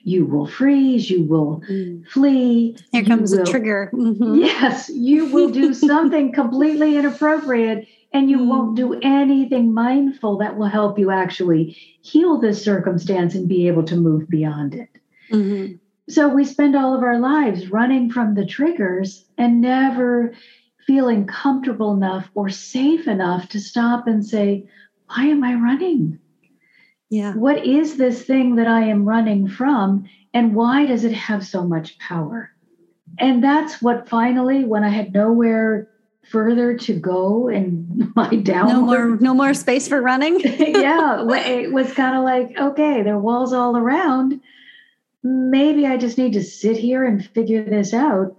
You 0.03 0.25
will 0.25 0.47
freeze, 0.47 1.09
you 1.09 1.23
will 1.23 1.61
mm. 1.69 2.07
flee. 2.07 2.75
Here 2.91 3.03
comes 3.03 3.31
will, 3.31 3.43
a 3.43 3.45
trigger. 3.45 3.91
Mm-hmm. 3.93 4.35
Yes, 4.35 4.89
you 4.89 5.27
will 5.27 5.49
do 5.49 5.73
something 5.87 6.31
completely 6.31 6.97
inappropriate 6.97 7.87
and 8.13 8.29
you 8.29 8.39
mm. 8.39 8.47
won't 8.47 8.75
do 8.75 8.99
anything 9.01 9.73
mindful 9.73 10.37
that 10.39 10.57
will 10.57 10.67
help 10.67 10.97
you 10.97 11.11
actually 11.11 11.77
heal 12.01 12.39
this 12.39 12.63
circumstance 12.63 13.35
and 13.35 13.47
be 13.47 13.67
able 13.67 13.83
to 13.83 13.95
move 13.95 14.27
beyond 14.27 14.73
it. 14.73 14.89
Mm-hmm. 15.31 15.75
So 16.09 16.27
we 16.27 16.45
spend 16.45 16.75
all 16.75 16.95
of 16.95 17.03
our 17.03 17.19
lives 17.19 17.71
running 17.71 18.11
from 18.11 18.35
the 18.35 18.45
triggers 18.45 19.25
and 19.37 19.61
never 19.61 20.33
feeling 20.85 21.25
comfortable 21.25 21.93
enough 21.93 22.29
or 22.33 22.49
safe 22.49 23.07
enough 23.07 23.49
to 23.49 23.59
stop 23.59 24.07
and 24.07 24.25
say, 24.25 24.67
Why 25.07 25.25
am 25.25 25.43
I 25.43 25.53
running? 25.53 26.19
Yeah. 27.09 27.33
What 27.33 27.65
is 27.65 27.97
this 27.97 28.23
thing 28.23 28.55
that 28.55 28.67
I 28.67 28.81
am 28.83 29.05
running 29.05 29.47
from? 29.47 30.09
And 30.33 30.55
why 30.55 30.85
does 30.85 31.03
it 31.03 31.11
have 31.11 31.45
so 31.45 31.65
much 31.65 31.99
power? 31.99 32.51
And 33.19 33.43
that's 33.43 33.81
what 33.81 34.07
finally, 34.07 34.63
when 34.63 34.83
I 34.83 34.89
had 34.89 35.13
nowhere 35.13 35.89
further 36.29 36.77
to 36.77 36.93
go 36.93 37.49
in 37.49 38.13
my 38.15 38.29
down, 38.37 38.69
no 38.69 38.81
more, 38.81 39.17
no 39.17 39.33
more 39.33 39.53
space 39.53 39.87
for 39.87 40.01
running. 40.01 40.39
yeah, 40.43 41.25
it 41.29 41.73
was 41.73 41.91
kind 41.93 42.17
of 42.17 42.23
like, 42.23 42.57
okay, 42.57 43.01
there 43.03 43.15
are 43.15 43.19
walls 43.19 43.53
all 43.53 43.75
around. 43.75 44.39
Maybe 45.23 45.85
I 45.85 45.97
just 45.97 46.17
need 46.17 46.33
to 46.33 46.43
sit 46.43 46.77
here 46.77 47.03
and 47.03 47.23
figure 47.23 47.63
this 47.63 47.93
out. 47.93 48.35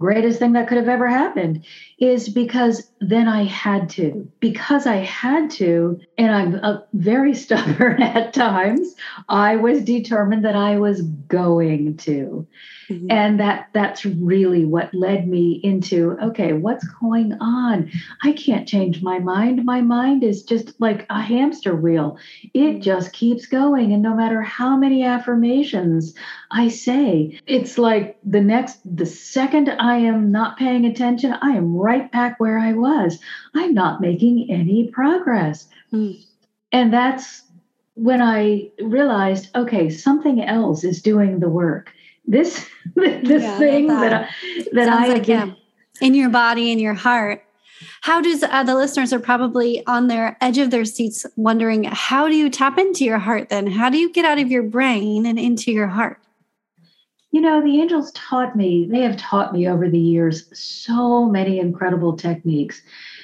Greatest 0.00 0.38
thing 0.38 0.52
that 0.52 0.66
could 0.66 0.78
have 0.78 0.88
ever 0.88 1.08
happened 1.08 1.64
is 1.98 2.28
because 2.28 2.89
then 3.00 3.28
I 3.28 3.44
had 3.44 3.88
to. 3.90 4.30
Because 4.40 4.86
I 4.86 4.96
had 4.96 5.50
to, 5.52 6.00
and 6.18 6.34
I'm 6.34 6.54
uh, 6.62 6.80
very 6.92 7.34
stubborn 7.44 8.02
at 8.02 8.34
times, 8.34 8.94
I 9.28 9.56
was 9.56 9.82
determined 9.82 10.44
that 10.44 10.56
I 10.56 10.78
was 10.78 11.02
going 11.02 11.96
to. 11.98 12.46
Mm-hmm. 12.90 13.06
And 13.08 13.40
that 13.40 13.68
that's 13.72 14.04
really 14.04 14.64
what 14.64 14.92
led 14.92 15.28
me 15.28 15.60
into 15.62 16.16
okay, 16.20 16.52
what's 16.52 16.84
going 16.84 17.34
on? 17.40 17.90
I 18.22 18.32
can't 18.32 18.66
change 18.66 19.00
my 19.00 19.20
mind. 19.20 19.64
My 19.64 19.80
mind 19.80 20.24
is 20.24 20.42
just 20.42 20.78
like 20.80 21.06
a 21.08 21.22
hamster 21.22 21.76
wheel. 21.76 22.18
It 22.52 22.80
just 22.80 23.12
keeps 23.12 23.46
going 23.46 23.92
and 23.92 24.02
no 24.02 24.14
matter 24.14 24.42
how 24.42 24.76
many 24.76 25.04
affirmations 25.04 26.14
I 26.50 26.68
say, 26.68 27.38
it's 27.46 27.78
like 27.78 28.18
the 28.24 28.40
next 28.40 28.80
the 28.84 29.06
second 29.06 29.68
I 29.68 29.98
am 29.98 30.32
not 30.32 30.58
paying 30.58 30.84
attention, 30.84 31.32
I 31.40 31.50
am 31.50 31.76
right 31.76 32.10
back 32.10 32.40
where 32.40 32.58
I 32.58 32.72
was. 32.72 32.89
I'm 33.54 33.74
not 33.74 34.00
making 34.00 34.48
any 34.50 34.88
progress. 34.88 35.66
Mm. 35.92 36.24
And 36.72 36.92
that's 36.92 37.42
when 37.94 38.22
I 38.22 38.70
realized, 38.80 39.54
okay, 39.56 39.90
something 39.90 40.42
else 40.42 40.84
is 40.84 41.02
doing 41.02 41.40
the 41.40 41.48
work 41.48 41.92
this 42.30 42.66
this 42.94 43.42
yeah, 43.42 43.58
thing 43.58 43.88
that 43.88 44.10
that, 44.10 44.12
I, 44.12 44.64
that 44.72 44.88
I 44.88 45.08
like, 45.08 45.28
yeah. 45.28 45.52
in 46.00 46.14
your 46.14 46.30
body 46.30 46.72
in 46.72 46.78
your 46.78 46.94
heart. 46.94 47.44
How 48.02 48.20
does 48.20 48.42
uh, 48.42 48.62
the 48.62 48.74
listeners 48.74 49.10
are 49.12 49.18
probably 49.18 49.84
on 49.86 50.08
their 50.08 50.36
edge 50.42 50.58
of 50.58 50.70
their 50.70 50.84
seats 50.84 51.24
wondering 51.36 51.84
how 51.84 52.28
do 52.28 52.36
you 52.36 52.50
tap 52.50 52.78
into 52.78 53.04
your 53.04 53.18
heart 53.18 53.48
then? 53.48 53.66
How 53.66 53.88
do 53.88 53.96
you 53.96 54.12
get 54.12 54.26
out 54.26 54.38
of 54.38 54.50
your 54.50 54.62
brain 54.62 55.24
and 55.24 55.38
into 55.38 55.72
your 55.72 55.88
heart? 55.88 56.20
You 57.30 57.40
know, 57.40 57.62
the 57.62 57.80
angels 57.80 58.10
taught 58.12 58.56
me, 58.56 58.88
they 58.90 59.02
have 59.02 59.16
taught 59.16 59.52
me 59.52 59.68
over 59.68 59.88
the 59.88 59.98
years 59.98 60.48
so 60.58 61.26
many 61.26 61.60
incredible 61.60 62.16
techniques. 62.16 62.82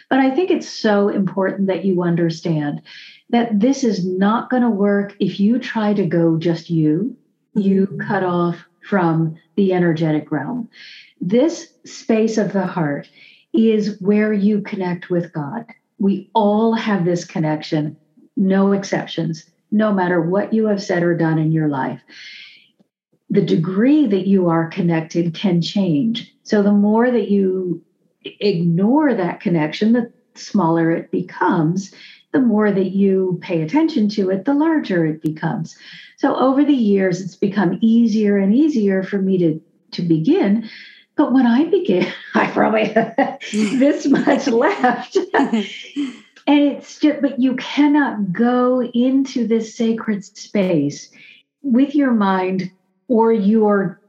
But 0.09 0.21
I 0.21 0.31
think 0.31 0.51
it's 0.51 0.69
so 0.69 1.09
important 1.09 1.67
that 1.67 1.85
you 1.85 2.03
understand 2.03 2.83
that 3.31 3.59
this 3.59 3.83
is 3.83 4.07
not 4.07 4.51
going 4.51 4.63
to 4.63 4.71
work 4.71 5.17
if 5.19 5.41
you 5.41 5.59
try 5.59 5.93
to 5.95 6.07
go 6.07 6.37
just 6.37 6.71
you. 6.71 7.17
You 7.55 7.87
mm-hmm. 7.87 8.07
cut 8.07 8.23
off 8.23 8.65
from 8.89 9.37
the 9.57 9.73
energetic 9.73 10.31
realm. 10.31 10.69
This 11.21 11.73
space 11.85 12.39
of 12.39 12.53
the 12.53 12.67
heart 12.67 13.09
is 13.53 14.01
where 14.01 14.33
you 14.33 14.61
connect 14.61 15.11
with 15.11 15.33
God. 15.33 15.67
We 15.99 16.31
all 16.35 16.75
have 16.75 17.05
this 17.05 17.25
connection, 17.25 17.97
no 18.37 18.73
exceptions, 18.73 19.51
no 19.73 19.93
matter 19.93 20.21
what 20.21 20.53
you 20.53 20.67
have 20.67 20.83
said 20.83 21.03
or 21.03 21.17
done 21.17 21.39
in 21.39 21.53
your 21.53 21.69
life. 21.69 22.01
The 23.31 23.43
degree 23.43 24.07
that 24.07 24.27
you 24.27 24.49
are 24.49 24.69
connected 24.69 25.35
can 25.35 25.61
change. 25.61 26.35
So 26.45 26.63
the 26.63 26.73
more 26.73 27.11
that 27.11 27.29
you 27.29 27.83
ignore 28.25 29.15
that 29.15 29.41
connection, 29.41 29.93
the 29.93 30.13
smaller 30.35 30.91
it 30.91 31.11
becomes. 31.11 31.93
The 32.33 32.41
more 32.41 32.71
that 32.71 32.91
you 32.91 33.39
pay 33.43 33.63
attention 33.63 34.09
to 34.11 34.31
it, 34.31 34.45
the 34.45 34.55
larger 34.55 35.07
it 35.07 35.23
becomes. 35.23 35.77
So 36.19 36.37
over 36.37 36.65
the 36.65 36.75
years, 36.75 37.21
it's 37.21 37.37
become 37.37 37.79
easier 37.81 38.37
and 38.39 38.55
easier 38.55 39.03
for 39.03 39.19
me 39.19 39.39
to, 39.39 39.61
to 39.93 40.03
begin. 40.03 40.69
But 41.17 41.33
when 41.33 41.47
I 41.47 41.65
began, 41.65 42.13
I 42.35 42.51
probably 42.51 42.93
this 43.53 44.07
much 44.07 44.47
left. 44.47 45.17
and 45.35 45.65
it's 46.47 46.99
just, 46.99 47.23
but 47.23 47.41
you 47.41 47.57
cannot 47.57 48.33
go 48.33 48.83
into 48.83 49.47
this 49.47 49.75
sacred 49.75 50.25
space 50.25 51.11
with 51.63 51.95
your 51.95 52.13
mind 52.13 52.71
or 53.09 53.33
your 53.33 54.01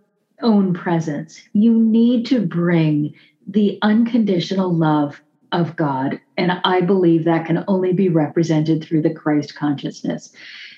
own 0.41 0.73
presence. 0.73 1.41
You 1.53 1.73
need 1.73 2.25
to 2.27 2.45
bring 2.45 3.13
the 3.47 3.79
unconditional 3.81 4.73
love 4.73 5.21
of 5.51 5.75
God. 5.75 6.19
And 6.38 6.51
I 6.63 6.81
believe 6.81 7.23
that 7.25 7.45
can 7.45 7.63
only 7.67 7.93
be 7.93 8.10
represented 8.10 8.83
through 8.83 9.01
the 9.01 9.13
Christ 9.13 9.55
consciousness. 9.55 10.31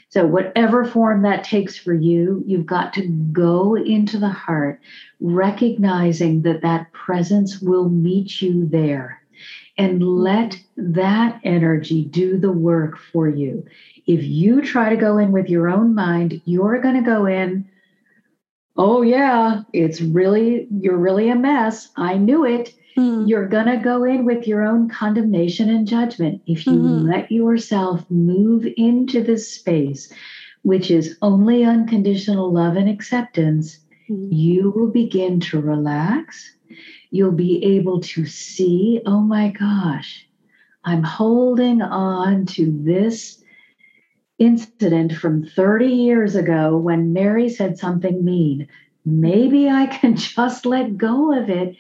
So, 0.09 0.25
whatever 0.25 0.85
form 0.85 1.21
that 1.21 1.43
takes 1.43 1.77
for 1.77 1.93
you, 1.93 2.43
you've 2.47 2.65
got 2.65 2.93
to 2.93 3.07
go 3.07 3.75
into 3.75 4.17
the 4.17 4.29
heart, 4.29 4.79
recognizing 5.19 6.41
that 6.43 6.61
that 6.61 6.91
presence 6.93 7.59
will 7.59 7.89
meet 7.89 8.41
you 8.41 8.67
there. 8.67 9.21
And 9.77 10.03
let 10.03 10.59
that 10.75 11.39
energy 11.45 12.03
do 12.03 12.37
the 12.37 12.51
work 12.51 12.97
for 12.97 13.29
you. 13.29 13.65
If 14.07 14.23
you 14.25 14.61
try 14.61 14.89
to 14.89 14.97
go 14.97 15.17
in 15.17 15.31
with 15.31 15.47
your 15.47 15.69
own 15.69 15.95
mind, 15.95 16.41
you're 16.43 16.81
going 16.81 16.95
to 16.95 17.09
go 17.09 17.25
in, 17.25 17.69
oh, 18.79 19.01
yeah, 19.01 19.63
it's 19.73 19.99
really, 19.99 20.65
you're 20.71 20.97
really 20.97 21.29
a 21.29 21.35
mess. 21.35 21.89
I 21.97 22.15
knew 22.17 22.45
it. 22.45 22.73
Mm. 22.97 23.27
You're 23.27 23.47
going 23.47 23.65
to 23.65 23.75
go 23.75 24.05
in 24.05 24.23
with 24.23 24.47
your 24.47 24.63
own 24.63 24.89
condemnation 24.89 25.69
and 25.69 25.85
judgment. 25.85 26.41
If 26.47 26.65
you 26.65 26.73
mm-hmm. 26.73 27.09
let 27.09 27.29
yourself 27.29 28.09
move 28.09 28.65
into 28.77 29.21
this 29.21 29.53
space, 29.53 30.11
which 30.63 30.89
is 30.89 31.17
only 31.21 31.65
unconditional 31.65 32.53
love 32.53 32.77
and 32.77 32.89
acceptance, 32.89 33.79
mm. 34.09 34.29
you 34.31 34.71
will 34.71 34.89
begin 34.89 35.41
to 35.41 35.59
relax. 35.59 36.55
You'll 37.11 37.33
be 37.33 37.61
able 37.65 37.99
to 37.99 38.25
see, 38.25 39.01
oh 39.05 39.19
my 39.19 39.49
gosh, 39.49 40.25
I'm 40.85 41.03
holding 41.03 41.81
on 41.81 42.45
to 42.45 42.71
this 42.85 43.38
incident 44.39 45.13
from 45.13 45.45
30 45.45 45.85
years 45.87 46.35
ago 46.35 46.75
when 46.77 47.13
Mary 47.13 47.49
said 47.49 47.77
something 47.77 48.23
mean. 48.25 48.67
Maybe 49.05 49.69
I 49.69 49.85
can 49.85 50.15
just 50.35 50.65
let 50.65 50.97
go 50.97 51.37
of 51.37 51.49
it 51.49 51.75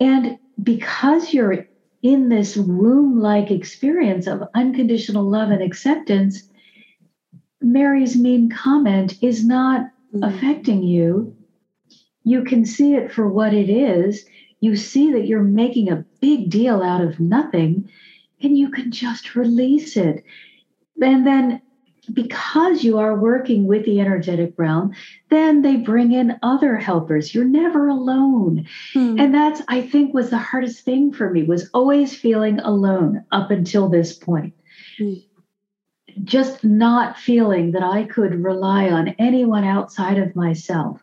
and 0.00 0.38
because 0.62 1.32
you're 1.34 1.66
in 2.02 2.30
this 2.30 2.56
womb 2.56 3.20
like 3.20 3.50
experience 3.50 4.26
of 4.26 4.42
unconditional 4.54 5.28
love 5.28 5.50
and 5.50 5.62
acceptance, 5.62 6.48
Mary's 7.60 8.16
mean 8.16 8.48
comment 8.48 9.22
is 9.22 9.44
not 9.44 9.82
mm-hmm. 10.14 10.24
affecting 10.24 10.82
you. 10.82 11.36
You 12.24 12.42
can 12.44 12.64
see 12.64 12.94
it 12.94 13.12
for 13.12 13.28
what 13.28 13.52
it 13.52 13.68
is. 13.68 14.24
You 14.60 14.76
see 14.76 15.12
that 15.12 15.26
you're 15.26 15.42
making 15.42 15.90
a 15.90 16.04
big 16.20 16.50
deal 16.50 16.82
out 16.82 17.02
of 17.02 17.20
nothing, 17.20 17.90
and 18.42 18.56
you 18.56 18.70
can 18.70 18.90
just 18.90 19.34
release 19.34 19.96
it. 19.96 20.24
And 21.00 21.26
then 21.26 21.62
because 22.12 22.82
you 22.82 22.98
are 22.98 23.14
working 23.14 23.66
with 23.66 23.84
the 23.84 24.00
energetic 24.00 24.54
realm, 24.56 24.92
then 25.28 25.62
they 25.62 25.76
bring 25.76 26.12
in 26.12 26.38
other 26.42 26.76
helpers. 26.76 27.34
You're 27.34 27.44
never 27.44 27.88
alone. 27.88 28.66
Hmm. 28.92 29.18
And 29.18 29.34
that's, 29.34 29.62
I 29.68 29.82
think, 29.82 30.14
was 30.14 30.30
the 30.30 30.38
hardest 30.38 30.84
thing 30.84 31.12
for 31.12 31.30
me, 31.30 31.42
was 31.42 31.68
always 31.72 32.16
feeling 32.16 32.58
alone 32.60 33.24
up 33.32 33.50
until 33.50 33.88
this 33.88 34.12
point. 34.12 34.54
Hmm. 34.98 35.14
Just 36.24 36.64
not 36.64 37.16
feeling 37.16 37.72
that 37.72 37.82
I 37.82 38.04
could 38.04 38.42
rely 38.42 38.90
on 38.90 39.08
anyone 39.18 39.64
outside 39.64 40.18
of 40.18 40.34
myself. 40.34 41.00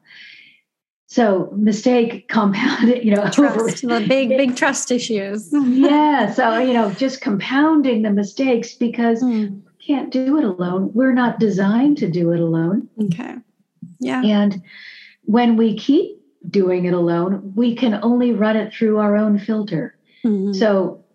So 1.10 1.50
mistake 1.56 2.28
compounded, 2.28 3.04
you 3.06 3.16
know, 3.16 3.30
trust, 3.30 3.86
over, 3.86 4.00
the 4.02 4.06
big, 4.08 4.30
big 4.30 4.56
trust 4.58 4.92
issues. 4.92 5.50
yeah. 5.54 6.34
So, 6.34 6.58
you 6.58 6.74
know, 6.74 6.92
just 6.92 7.22
compounding 7.22 8.02
the 8.02 8.12
mistakes 8.12 8.74
because 8.74 9.24
mm. 9.24 9.62
Can't 9.88 10.12
do 10.12 10.38
it 10.38 10.44
alone. 10.44 10.92
We're 10.94 11.14
not 11.14 11.40
designed 11.40 11.98
to 12.00 12.12
do 12.12 12.34
it 12.34 12.40
alone. 12.40 12.90
Okay. 13.06 13.36
Yeah. 14.00 14.22
And 14.22 14.62
when 15.24 15.56
we 15.56 15.78
keep 15.78 16.22
doing 16.48 16.86
it 16.86 16.94
alone, 16.94 17.54
we 17.56 17.76
can 17.76 18.00
only 18.04 18.34
run 18.34 18.58
it 18.58 18.74
through 18.74 19.00
our 19.00 19.16
own 19.16 19.40
filter. 19.40 19.98
Mm-hmm. 20.24 20.54
So, 20.54 21.06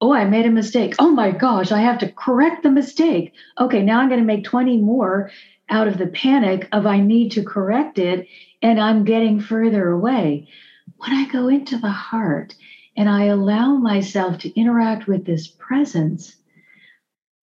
oh, 0.00 0.12
I 0.12 0.24
made 0.24 0.46
a 0.46 0.50
mistake. 0.50 0.96
Oh 0.98 1.12
my 1.12 1.30
gosh, 1.30 1.72
I 1.72 1.80
have 1.80 1.98
to 2.00 2.12
correct 2.12 2.62
the 2.62 2.70
mistake. 2.70 3.32
Okay, 3.58 3.82
now 3.82 4.00
I'm 4.00 4.08
going 4.08 4.20
to 4.20 4.26
make 4.26 4.44
20 4.44 4.78
more 4.78 5.30
out 5.68 5.88
of 5.88 5.98
the 5.98 6.08
panic 6.08 6.68
of 6.72 6.86
I 6.86 7.00
need 7.00 7.32
to 7.32 7.44
correct 7.44 7.98
it 7.98 8.28
and 8.60 8.80
I'm 8.80 9.04
getting 9.04 9.40
further 9.40 9.88
away. 9.88 10.48
When 10.98 11.12
I 11.12 11.28
go 11.28 11.48
into 11.48 11.78
the 11.78 11.88
heart 11.88 12.54
and 12.96 13.08
I 13.08 13.24
allow 13.24 13.76
myself 13.76 14.38
to 14.38 14.60
interact 14.60 15.06
with 15.06 15.24
this 15.24 15.46
presence, 15.46 16.36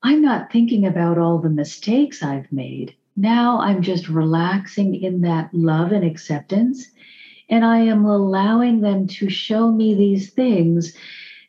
I'm 0.02 0.22
not 0.22 0.52
thinking 0.52 0.86
about 0.86 1.18
all 1.18 1.40
the 1.40 1.50
mistakes 1.50 2.24
I've 2.24 2.52
made. 2.52 2.96
Now 3.16 3.60
I'm 3.60 3.82
just 3.82 4.08
relaxing 4.08 4.96
in 4.96 5.22
that 5.22 5.54
love 5.54 5.92
and 5.92 6.06
acceptance. 6.06 6.88
And 7.50 7.66
I 7.66 7.80
am 7.80 8.06
allowing 8.06 8.82
them 8.82 9.08
to 9.08 9.30
show 9.30 9.72
me 9.72 9.96
these 9.96 10.32
things 10.32 10.96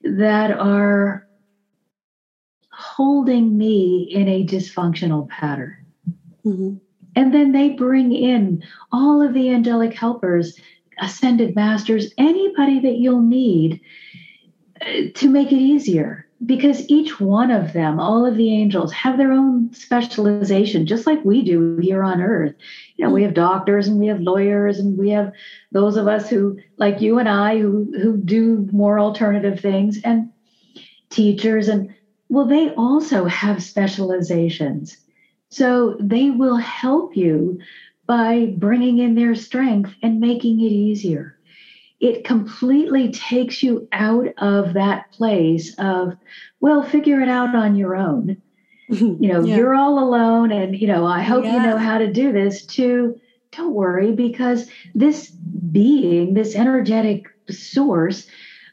that 0.03 0.51
are 0.51 1.29
holding 2.73 3.57
me 3.57 4.09
in 4.11 4.29
a 4.29 4.47
dysfunctional 4.47 5.29
pattern. 5.29 5.77
Mm-hmm. 6.45 6.77
And 7.17 7.35
then 7.35 7.53
they 7.53 7.71
bring 7.71 8.13
in 8.13 8.63
all 8.93 9.21
of 9.21 9.35
the 9.35 9.51
angelic 9.51 9.95
helpers, 9.95 10.59
ascended 11.01 11.55
masters, 11.55 12.13
anybody 12.17 12.81
that 12.81 12.97
you'll 12.97 13.23
need 13.23 13.81
uh, 14.81 15.11
to 15.15 15.29
make 15.29 15.53
it 15.53 15.57
easier. 15.57 16.27
Because 16.45 16.89
each 16.89 17.21
one 17.21 17.51
of 17.51 17.75
them, 17.75 18.01
all 18.01 18.25
of 18.25 18.37
the 18.37 18.55
angels, 18.55 18.93
have 18.93 19.19
their 19.19 19.33
own 19.33 19.73
specialization, 19.75 20.87
just 20.87 21.07
like 21.07 21.23
we 21.23 21.43
do 21.43 21.77
here 21.77 22.03
on 22.03 22.23
earth. 22.23 22.55
You 22.97 23.05
know, 23.05 23.11
we 23.11 23.23
have 23.25 23.35
doctors 23.35 23.89
and 23.89 23.99
we 23.99 24.07
have 24.07 24.21
lawyers 24.21 24.79
and 24.79 24.97
we 24.97 25.11
have 25.11 25.33
those 25.71 25.97
of 25.97 26.09
us 26.09 26.31
who, 26.31 26.59
like 26.79 27.03
you 27.03 27.19
and 27.19 27.29
I, 27.29 27.59
who 27.59 27.93
who 28.01 28.17
do 28.17 28.67
more 28.73 28.99
alternative 28.99 29.61
things, 29.61 30.01
and 30.03 30.31
teachers 31.11 31.69
and 31.69 31.95
well, 32.31 32.47
they 32.47 32.71
also 32.75 33.25
have 33.25 33.63
specializations. 33.63 34.97
So 35.51 35.97
they 35.99 36.31
will 36.31 36.57
help 36.57 37.17
you 37.17 37.59
by 38.07 38.55
bringing 38.57 38.99
in 38.99 39.17
their 39.17 39.35
strength 39.35 39.93
and 40.03 40.21
making 40.21 40.61
it 40.61 40.73
easier. 40.73 41.37
It 42.01 42.25
completely 42.25 43.13
takes 43.13 43.63
you 43.63 43.87
out 43.93 44.29
of 44.39 44.75
that 44.75 45.13
place 45.13 45.75
of, 45.79 46.17
well, 46.61 46.83
figure 46.83 47.21
it 47.21 47.29
out 47.29 47.55
on 47.55 47.77
your 47.77 47.95
own. 47.95 48.41
you 48.89 49.29
know, 49.29 49.45
yeah. 49.45 49.57
you're 49.57 49.75
all 49.75 50.03
alone, 50.03 50.51
and, 50.51 50.77
you 50.77 50.87
know, 50.87 51.07
I 51.07 51.23
hope 51.23 51.45
yeah. 51.45 51.57
you 51.57 51.63
know 51.63 51.77
how 51.77 51.99
to 51.99 52.13
do 52.13 52.33
this, 52.33 52.67
to 52.67 53.21
don't 53.53 53.75
worry, 53.75 54.13
because 54.13 54.69
this 54.95 55.31
being, 55.31 56.35
this 56.35 56.55
energetic 56.55 57.27
source, 57.49 58.27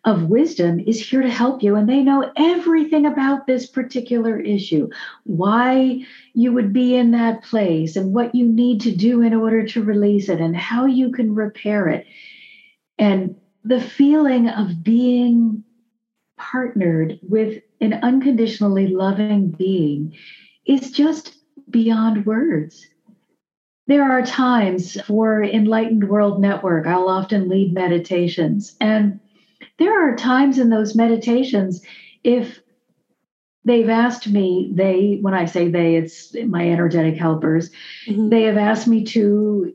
of 0.08 0.30
wisdom 0.30 0.80
is 0.80 1.06
here 1.06 1.22
to 1.22 1.30
help 1.30 1.62
you 1.62 1.76
and 1.76 1.90
they 1.90 2.02
know 2.02 2.32
everything 2.38 3.06
about 3.06 3.46
this 3.46 3.68
particular 3.68 4.40
issue 4.40 4.88
why 5.26 6.00
you 6.34 6.54
would 6.54 6.72
be 6.72 6.96
in 6.96 7.12
that 7.12 7.44
place 7.44 7.98
and 7.98 8.14
what 8.14 8.34
you 8.34 8.48
need 8.48 8.80
to 8.80 8.96
do 8.96 9.22
in 9.22 9.34
order 9.34 9.66
to 9.66 9.84
release 9.84 10.30
it 10.30 10.40
and 10.40 10.56
how 10.56 10.86
you 10.86 11.12
can 11.12 11.36
repair 11.36 11.90
it 11.90 12.08
and 12.98 13.36
the 13.64 13.82
feeling 13.82 14.50
of 14.50 14.84
being 14.84 15.64
partnered 16.38 17.20
with 17.22 17.62
an 17.82 17.94
unconditionally 17.94 18.88
loving 18.88 19.50
being 19.50 20.16
is 20.66 20.92
just 20.92 21.36
beyond 21.70 22.26
words 22.26 22.88
there 23.88 24.04
are 24.04 24.22
times 24.22 25.00
for 25.02 25.44
enlightened 25.44 26.08
world 26.08 26.40
network 26.40 26.86
i'll 26.86 27.10
often 27.10 27.50
lead 27.50 27.74
meditations 27.74 28.76
and 28.80 29.20
there 29.80 30.08
are 30.08 30.16
times 30.16 30.60
in 30.60 30.70
those 30.70 30.96
meditations 30.96 31.82
if 32.24 32.60
they've 33.66 33.90
asked 33.90 34.28
me 34.28 34.72
they 34.74 35.18
when 35.22 35.34
i 35.34 35.46
say 35.46 35.70
they 35.70 35.96
it's 35.96 36.36
my 36.46 36.70
energetic 36.70 37.18
helpers 37.18 37.72
mm-hmm. 38.06 38.30
they 38.30 38.44
have 38.44 38.58
asked 38.58 38.88
me 38.88 39.04
to 39.04 39.74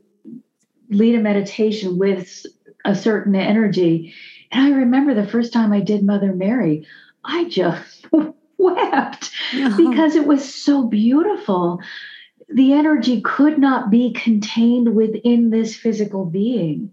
lead 0.89 1.15
a 1.15 1.21
meditation 1.21 1.97
with 1.97 2.45
a 2.85 2.95
certain 2.95 3.35
energy. 3.35 4.13
And 4.51 4.61
i 4.73 4.77
remember 4.77 5.13
the 5.13 5.27
first 5.27 5.51
time 5.51 5.73
i 5.73 5.79
did 5.79 6.03
mother 6.03 6.33
mary 6.33 6.87
i 7.23 7.45
just 7.45 8.07
wept 8.63 9.31
because 9.77 10.15
it 10.15 10.25
was 10.25 10.53
so 10.53 10.87
beautiful. 10.87 11.79
The 12.49 12.73
energy 12.73 13.21
could 13.21 13.59
not 13.59 13.89
be 13.89 14.13
contained 14.13 14.95
within 14.95 15.49
this 15.49 15.75
physical 15.75 16.25
being. 16.25 16.91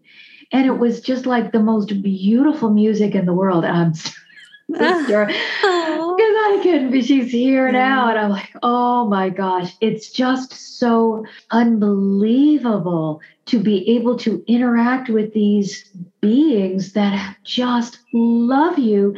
And 0.52 0.66
it 0.66 0.78
was 0.78 1.00
just 1.00 1.26
like 1.26 1.52
the 1.52 1.60
most 1.60 2.02
beautiful 2.02 2.70
music 2.70 3.14
in 3.14 3.26
the 3.26 3.32
world. 3.32 3.64
I'm 3.64 3.92
because 4.70 5.34
I 5.34 6.60
can 6.62 6.92
be 6.92 7.02
she's 7.02 7.32
here 7.32 7.72
now 7.72 8.08
and 8.08 8.18
I'm 8.18 8.30
like 8.30 8.54
oh 8.62 9.08
my 9.08 9.28
gosh. 9.28 9.74
It's 9.80 10.10
just 10.10 10.52
so 10.78 11.24
unbelievable 11.50 13.20
to 13.50 13.58
be 13.58 13.88
able 13.96 14.16
to 14.16 14.42
interact 14.46 15.08
with 15.08 15.32
these 15.32 15.90
beings 16.20 16.92
that 16.92 17.36
just 17.44 17.98
love 18.12 18.78
you 18.78 19.16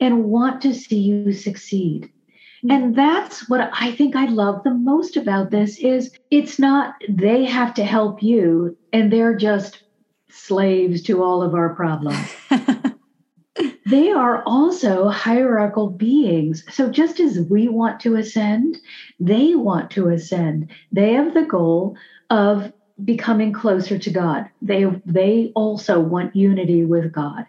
and 0.00 0.24
want 0.24 0.60
to 0.62 0.74
see 0.74 0.98
you 0.98 1.32
succeed 1.32 2.04
mm-hmm. 2.04 2.70
and 2.70 2.96
that's 2.96 3.48
what 3.48 3.70
I 3.72 3.92
think 3.92 4.16
I 4.16 4.26
love 4.26 4.62
the 4.64 4.74
most 4.74 5.16
about 5.16 5.50
this 5.50 5.78
is 5.78 6.12
it's 6.30 6.58
not 6.58 6.94
they 7.08 7.44
have 7.44 7.74
to 7.74 7.84
help 7.84 8.22
you 8.22 8.76
and 8.92 9.12
they're 9.12 9.36
just 9.36 9.82
slaves 10.30 11.02
to 11.02 11.22
all 11.22 11.42
of 11.42 11.54
our 11.54 11.74
problems. 11.74 12.34
they 13.86 14.10
are 14.10 14.42
also 14.44 15.08
hierarchical 15.08 15.90
beings. 15.90 16.64
So 16.70 16.90
just 16.90 17.20
as 17.20 17.40
we 17.40 17.68
want 17.68 18.00
to 18.00 18.16
ascend, 18.16 18.78
they 19.18 19.54
want 19.54 19.90
to 19.92 20.08
ascend. 20.08 20.70
They 20.92 21.12
have 21.14 21.34
the 21.34 21.44
goal 21.44 21.96
of 22.30 22.72
becoming 23.04 23.52
closer 23.52 23.98
to 23.98 24.10
God. 24.10 24.48
They 24.62 24.84
they 25.06 25.52
also 25.54 26.00
want 26.00 26.36
unity 26.36 26.84
with 26.84 27.12
God. 27.12 27.46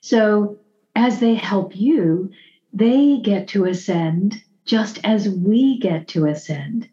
So 0.00 0.58
as 0.94 1.20
they 1.20 1.34
help 1.34 1.76
you, 1.76 2.30
they 2.72 3.18
get 3.22 3.48
to 3.48 3.64
ascend 3.64 4.42
just 4.64 4.98
as 5.04 5.28
we 5.28 5.78
get 5.78 6.08
to 6.08 6.26
ascend. 6.26 6.88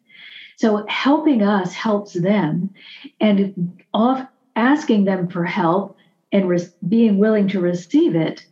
So 0.58 0.86
helping 0.88 1.42
us 1.42 1.74
helps 1.74 2.14
them 2.14 2.70
and 3.20 3.82
off 3.94 4.26
asking 4.56 5.06
them 5.06 5.28
for 5.28 5.44
help 5.44 5.98
and 6.32 6.48
res- 6.48 6.74
being 6.88 7.18
willing 7.18 7.48
to 7.50 7.60
receive 7.60 8.16
it 8.16 8.46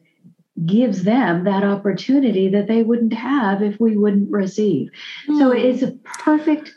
gives 0.66 1.04
them 1.04 1.44
that 1.46 1.64
opportunity 1.64 2.50
that 2.50 2.68
they 2.68 2.84
wouldn't 2.84 3.14
have 3.14 3.62
if 3.62 3.80
we 3.80 3.96
wouldn't 3.96 4.32
receive. 4.32 4.90
Mm. 5.28 5.38
So 5.40 5.52
hmm. 5.52 5.58
it's 5.58 5.84
a 5.84 5.92
perfect 6.04 6.74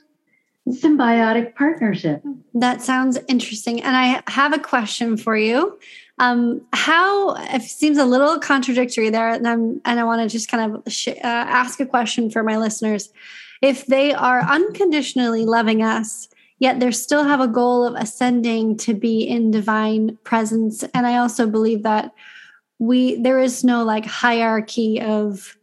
symbiotic 0.68 1.55
partnership. 1.55 2.22
That 2.55 2.83
sounds 2.83 3.18
interesting. 3.29 3.83
And 3.83 3.96
I 3.96 4.22
have 4.29 4.53
a 4.53 4.59
question 4.59 5.16
for 5.16 5.37
you. 5.37 5.79
Um, 6.18 6.61
how 6.72 7.35
it 7.55 7.62
seems 7.62 7.98
a 7.98 8.05
little 8.05 8.38
contradictory 8.38 9.11
there, 9.11 9.31
and 9.31 9.48
I'm 9.48 9.81
and 9.85 9.98
I 9.98 10.05
want 10.05 10.22
to 10.22 10.29
just 10.29 10.48
kind 10.48 10.77
of 10.77 10.92
sh- 10.92 11.09
uh, 11.09 11.20
ask 11.22 11.81
a 11.81 11.87
question 11.87 12.31
for 12.31 12.42
my 12.42 12.59
listeners. 12.59 13.09
If 13.61 13.87
they 13.87 14.12
are 14.12 14.42
unconditionally 14.42 15.46
loving 15.46 15.83
us, 15.83 16.29
yet 16.62 16.79
they 16.79 16.92
still 16.92 17.25
have 17.25 17.40
a 17.40 17.48
goal 17.48 17.85
of 17.85 17.94
ascending 17.96 18.77
to 18.77 18.94
be 18.94 19.22
in 19.22 19.51
divine 19.51 20.16
presence 20.22 20.85
and 20.94 21.07
i 21.07 21.16
also 21.16 21.44
believe 21.44 21.83
that 21.83 22.12
we 22.79 23.20
there 23.20 23.40
is 23.40 23.64
no 23.64 23.85
like 23.85 24.07
hierarchy 24.07 25.01
of 25.01 25.57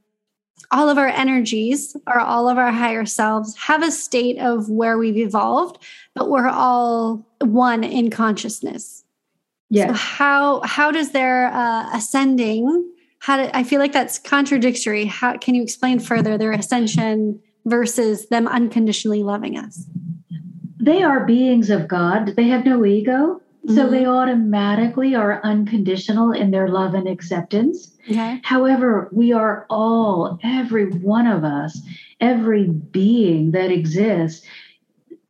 all 0.71 0.89
of 0.89 0.97
our 0.97 1.07
energies 1.07 1.95
or 2.07 2.19
all 2.19 2.47
of 2.47 2.57
our 2.57 2.71
higher 2.71 3.05
selves 3.05 3.55
have 3.57 3.83
a 3.83 3.91
state 3.91 4.37
of 4.39 4.69
where 4.69 4.97
we've 4.97 5.17
evolved 5.17 5.83
but 6.13 6.29
we're 6.29 6.47
all 6.47 7.25
one 7.41 7.83
in 7.83 8.09
consciousness 8.09 9.03
yeah 9.69 9.87
so 9.87 9.93
how 9.93 10.61
how 10.61 10.91
does 10.91 11.11
their 11.11 11.47
uh, 11.47 11.89
ascending 11.93 12.91
how 13.19 13.37
do, 13.37 13.49
i 13.53 13.63
feel 13.63 13.79
like 13.79 13.93
that's 13.93 14.19
contradictory 14.19 15.05
how 15.05 15.37
can 15.37 15.55
you 15.55 15.63
explain 15.63 15.99
further 15.99 16.37
their 16.37 16.51
ascension 16.51 17.39
versus 17.65 18.27
them 18.29 18.47
unconditionally 18.47 19.23
loving 19.23 19.57
us 19.57 19.85
they 20.79 21.03
are 21.03 21.25
beings 21.25 21.69
of 21.69 21.87
God. 21.87 22.35
They 22.37 22.47
have 22.47 22.65
no 22.65 22.85
ego. 22.85 23.41
Mm-hmm. 23.69 23.75
So 23.75 23.89
they 23.89 24.05
automatically 24.05 25.13
are 25.13 25.41
unconditional 25.43 26.31
in 26.31 26.49
their 26.49 26.69
love 26.69 26.95
and 26.95 27.07
acceptance. 27.07 27.95
Okay. 28.09 28.41
However, 28.43 29.09
we 29.11 29.31
are 29.31 29.67
all, 29.69 30.39
every 30.43 30.89
one 30.89 31.27
of 31.27 31.43
us, 31.43 31.79
every 32.19 32.67
being 32.67 33.51
that 33.51 33.71
exists, 33.71 34.43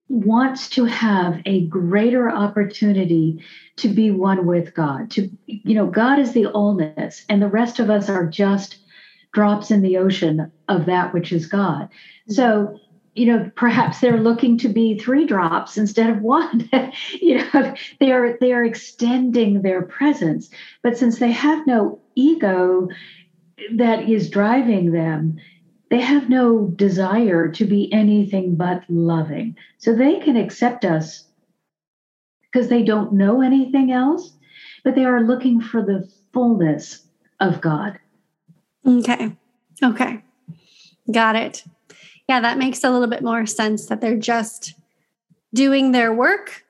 wants 0.07 0.69
to 0.69 0.85
have 0.85 1.41
a 1.45 1.65
greater 1.67 2.31
opportunity 2.31 3.43
to 3.75 3.89
be 3.89 4.09
one 4.09 4.45
with 4.45 4.73
God. 4.73 5.11
To 5.11 5.29
you 5.45 5.75
know, 5.75 5.87
God 5.87 6.17
is 6.17 6.31
the 6.31 6.45
allness, 6.45 7.23
and 7.27 7.41
the 7.41 7.47
rest 7.47 7.79
of 7.79 7.89
us 7.89 8.09
are 8.09 8.25
just 8.25 8.77
drops 9.33 9.69
in 9.69 9.81
the 9.81 9.97
ocean 9.97 10.51
of 10.69 10.85
that 10.85 11.13
which 11.13 11.31
is 11.31 11.45
God. 11.45 11.83
Mm-hmm. 11.83 12.33
So, 12.33 12.79
you 13.19 13.25
know, 13.25 13.51
perhaps 13.55 13.99
they're 13.99 14.21
looking 14.21 14.57
to 14.59 14.69
be 14.69 14.97
three 14.97 15.25
drops 15.25 15.77
instead 15.77 16.09
of 16.09 16.21
one. 16.21 16.69
you 17.21 17.39
know, 17.53 17.75
they 17.99 18.13
are 18.13 18.37
they 18.39 18.53
are 18.53 18.63
extending 18.63 19.61
their 19.61 19.81
presence. 19.81 20.49
But 20.83 20.97
since 20.97 21.19
they 21.19 21.31
have 21.31 21.67
no 21.67 21.99
ego 22.15 22.87
that 23.73 24.07
is 24.07 24.29
driving 24.29 24.93
them, 24.93 25.37
they 25.89 25.99
have 25.99 26.29
no 26.29 26.67
desire 26.67 27.49
to 27.49 27.65
be 27.65 27.91
anything 27.91 28.55
but 28.55 28.83
loving. 28.87 29.57
So 29.79 29.93
they 29.93 30.21
can 30.21 30.37
accept 30.37 30.85
us 30.85 31.25
because 32.43 32.69
they 32.69 32.83
don't 32.83 33.11
know 33.11 33.41
anything 33.41 33.91
else, 33.91 34.31
but 34.85 34.95
they 34.95 35.03
are 35.03 35.21
looking 35.21 35.59
for 35.59 35.81
the 35.81 36.09
fullness 36.31 37.05
of 37.41 37.59
God. 37.59 37.99
Okay. 38.87 39.35
Okay. 39.83 40.23
Got 41.11 41.35
it. 41.35 41.65
Yeah, 42.29 42.41
that 42.41 42.59
makes 42.59 42.83
a 42.83 42.91
little 42.91 43.07
bit 43.07 43.23
more 43.23 43.47
sense 43.47 43.87
that 43.87 44.01
they're 44.01 44.15
just 44.15 44.75
doing 45.55 45.93
their 45.93 46.13
work 46.13 46.63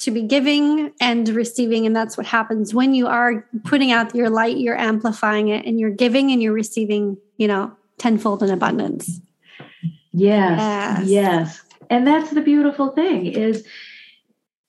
to 0.00 0.10
be 0.10 0.20
giving 0.20 0.92
and 1.00 1.26
receiving. 1.30 1.86
And 1.86 1.96
that's 1.96 2.18
what 2.18 2.26
happens 2.26 2.74
when 2.74 2.92
you 2.94 3.06
are 3.06 3.48
putting 3.64 3.92
out 3.92 4.14
your 4.14 4.28
light, 4.28 4.58
you're 4.58 4.78
amplifying 4.78 5.48
it, 5.48 5.64
and 5.64 5.80
you're 5.80 5.88
giving 5.88 6.32
and 6.32 6.42
you're 6.42 6.52
receiving, 6.52 7.16
you 7.38 7.48
know, 7.48 7.74
tenfold 7.96 8.42
in 8.42 8.50
abundance. 8.50 9.22
Yes, 10.12 10.60
yes. 10.60 11.08
Yes. 11.08 11.62
And 11.88 12.06
that's 12.06 12.30
the 12.32 12.42
beautiful 12.42 12.90
thing 12.90 13.24
is 13.24 13.64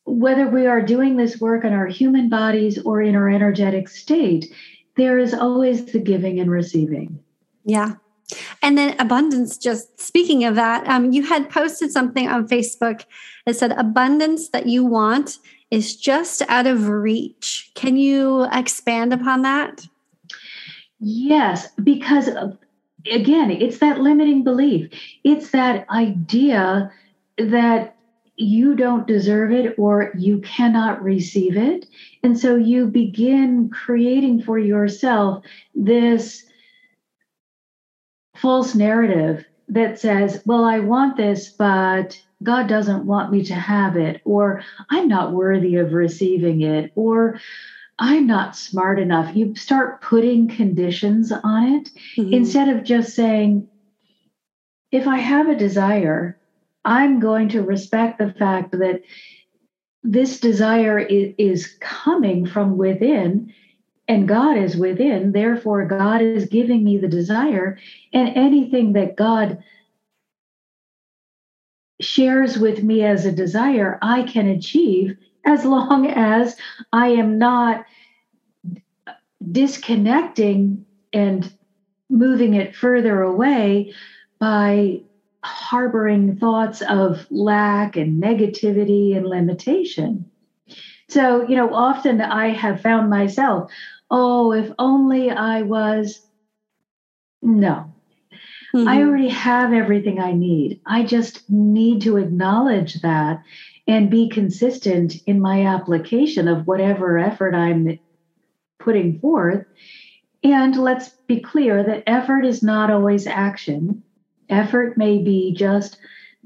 whether 0.05 0.47
we 0.47 0.65
are 0.65 0.81
doing 0.81 1.17
this 1.17 1.41
work 1.41 1.65
in 1.65 1.73
our 1.73 1.88
human 1.88 2.29
bodies 2.29 2.81
or 2.83 3.01
in 3.01 3.17
our 3.17 3.29
energetic 3.29 3.89
state, 3.89 4.45
there 4.95 5.19
is 5.19 5.33
always 5.33 5.83
the 5.91 5.99
giving 5.99 6.39
and 6.39 6.49
receiving. 6.49 7.19
Yeah. 7.65 7.95
And 8.61 8.77
then 8.77 8.99
abundance, 8.99 9.57
just 9.57 9.99
speaking 9.99 10.43
of 10.43 10.55
that, 10.55 10.87
um, 10.87 11.11
you 11.11 11.23
had 11.23 11.49
posted 11.49 11.91
something 11.91 12.27
on 12.27 12.47
Facebook 12.47 13.05
that 13.45 13.55
said 13.55 13.71
abundance 13.71 14.49
that 14.49 14.65
you 14.67 14.85
want 14.85 15.37
is 15.71 15.95
just 15.95 16.41
out 16.49 16.67
of 16.67 16.89
reach. 16.89 17.71
Can 17.75 17.97
you 17.97 18.47
expand 18.51 19.13
upon 19.13 19.41
that? 19.43 19.85
Yes, 20.99 21.69
because 21.83 22.29
again, 23.11 23.51
it's 23.51 23.79
that 23.79 23.99
limiting 23.99 24.43
belief. 24.43 24.91
It's 25.23 25.51
that 25.51 25.89
idea 25.89 26.91
that 27.37 27.95
you 28.35 28.75
don't 28.75 29.07
deserve 29.07 29.51
it 29.51 29.75
or 29.77 30.11
you 30.17 30.39
cannot 30.41 31.01
receive 31.01 31.57
it. 31.57 31.87
And 32.23 32.37
so 32.37 32.55
you 32.55 32.85
begin 32.85 33.69
creating 33.69 34.43
for 34.43 34.59
yourself 34.59 35.43
this 35.73 36.43
false 38.39 38.76
narrative 38.76 39.45
that 39.69 40.00
says, 40.00 40.41
well, 40.45 40.63
I 40.63 40.80
want 40.80 41.17
this, 41.17 41.50
but 41.50 42.21
God 42.43 42.67
doesn't 42.67 43.06
want 43.06 43.32
me 43.32 43.43
to 43.45 43.56
have 43.56 43.97
it, 43.97 44.21
or 44.23 44.63
I'm 44.89 45.08
not 45.08 45.34
worthy 45.34 45.76
of 45.76 45.93
receiving 45.93 46.62
it, 46.62 46.91
or 46.95 47.39
I'm 48.00 48.28
not 48.28 48.56
smart 48.56 49.00
enough. 49.00 49.36
You 49.36 49.56
start 49.56 50.02
putting 50.02 50.47
conditions 50.47 51.32
on 51.32 51.63
it 51.67 51.89
mm-hmm. 52.15 52.34
instead 52.34 52.69
of 52.69 52.84
just 52.84 53.15
saying, 53.15 53.67
if 54.91 55.08
I 55.08 55.17
have 55.17 55.50
a 55.50 55.56
desire, 55.56 56.39
I'm 56.86 57.19
going 57.19 57.50
to 57.50 57.62
respect 57.62 58.19
the 58.19 58.32
fact 58.32 58.71
that 58.71 59.02
this 60.04 60.39
desire 60.39 61.00
is, 61.00 61.34
is 61.38 61.76
coming 61.82 62.45
from 62.45 62.78
within 62.78 63.54
and 64.08 64.28
God 64.28 64.58
is 64.58 64.78
within. 64.78 65.32
Therefore, 65.32 65.86
God 65.86 66.22
is 66.22 66.46
giving 66.46 66.84
me 66.84 66.98
the 66.98 67.08
desire, 67.08 67.78
and 68.13 68.30
anything 68.36 68.93
that 68.93 69.15
God 69.15 69.63
shares 72.00 72.58
with 72.58 72.84
me 72.84 73.04
as 73.04 73.26
a 73.26 73.32
desire, 73.32 73.98
I 74.02 74.24
can 74.24 74.48
achieve 74.48 75.17
as 75.46 75.65
long 75.65 76.08
as 76.15 76.56
I 76.93 77.10
am 77.10 77.38
not 77.38 77.86
disconnecting 79.52 80.86
and 81.13 81.52
moving 82.10 82.54
it 82.54 82.76
further 82.76 83.22
away 83.22 83.93
by 84.39 85.02
harboring 85.43 86.38
thoughts 86.38 86.82
of 86.82 87.26
lack 87.30 87.96
and 87.96 88.22
negativity 88.22 89.15
and 89.15 89.26
limitation. 89.26 90.30
So, 91.10 91.48
you 91.48 91.56
know, 91.56 91.74
often 91.74 92.20
I 92.22 92.50
have 92.50 92.82
found 92.82 93.10
myself, 93.10 93.72
oh, 94.10 94.52
if 94.52 94.72
only 94.80 95.32
I 95.32 95.62
was. 95.63 96.22
No, 97.41 97.93
mm-hmm. 98.74 98.88
I 98.88 99.02
already 99.02 99.30
have 99.30 99.74
everything 99.74 100.20
I 100.20 100.34
need. 100.34 100.82
I 100.86 101.04
just 101.04 101.50
need 101.50 102.02
to 102.04 102.17
acknowledge 102.17 103.02
that 103.02 103.43
and 103.88 104.10
be 104.10 104.30
consistent 104.30 105.15
in 105.26 105.39
my 105.39 105.65
application 105.65 106.48
of 106.48 106.67
whatever 106.67 107.17
effort 107.17 107.56
I'm 107.56 108.00
putting 108.80 109.20
forth. 109.20 109.65
And 110.43 110.76
let's 110.76 111.10
be 111.28 111.39
clear 111.39 111.84
that 111.84 112.04
effort 112.08 112.46
is 112.46 112.62
not 112.62 112.91
always 112.91 113.28
action. 113.28 114.04
Effort 114.50 114.98
may 114.98 115.20
be 115.20 115.54
just 115.54 115.98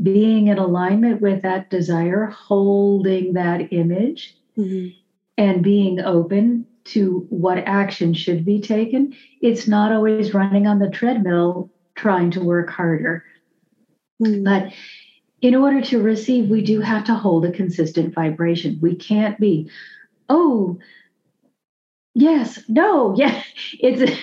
being 0.02 0.48
in 0.48 0.58
alignment 0.58 1.22
with 1.22 1.42
that 1.44 1.70
desire, 1.70 2.26
holding 2.26 3.34
that 3.34 3.72
image, 3.74 4.36
mm-hmm. 4.58 4.90
and 5.38 5.64
being 5.64 6.00
open 6.00 6.66
to 6.84 7.26
what 7.30 7.58
action 7.60 8.14
should 8.14 8.46
be 8.46 8.62
taken. 8.62 9.16
It's 9.42 9.68
not 9.68 9.92
always 9.92 10.34
running 10.34 10.68
on 10.68 10.80
the 10.80 10.90
treadmill 10.90 11.72
trying 11.96 12.32
to 12.32 12.44
work 12.44 12.70
harder. 12.70 13.24
Mm-hmm. 14.22 14.44
But 14.44 14.74
in 15.42 15.56
order 15.56 15.82
to 15.82 16.02
receive, 16.02 16.50
we 16.50 16.62
do 16.62 16.82
have 16.82 17.06
to 17.06 17.16
hold 17.16 17.46
a 17.46 17.52
consistent 17.52 18.14
vibration. 18.14 18.80
We 18.82 18.96
can't 18.96 19.40
be, 19.40 19.70
oh, 20.30 20.80
yes. 22.14 22.60
No. 22.68 23.16
Yeah. 23.22 23.44
It's 23.80 24.02
it 24.02 24.20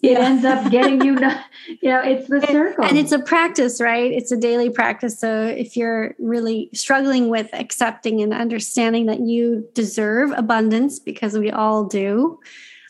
yeah. 0.00 0.18
ends 0.20 0.44
up 0.44 0.70
getting 0.70 1.00
you 1.02 1.12
you 1.82 1.88
know 1.88 2.00
it's 2.02 2.28
the 2.28 2.40
circle. 2.46 2.84
and 2.84 2.98
it's 2.98 3.12
a 3.12 3.18
practice 3.18 3.80
right? 3.80 4.10
It's 4.10 4.32
a 4.32 4.36
daily 4.36 4.70
practice. 4.70 5.18
So 5.18 5.44
if 5.44 5.76
you're 5.76 6.14
really 6.18 6.70
struggling 6.72 7.28
with 7.28 7.48
accepting 7.52 8.20
and 8.20 8.32
understanding 8.32 9.06
that 9.06 9.20
you 9.20 9.68
deserve 9.74 10.32
abundance 10.36 10.98
because 10.98 11.38
we 11.38 11.50
all 11.50 11.84
do 11.84 12.38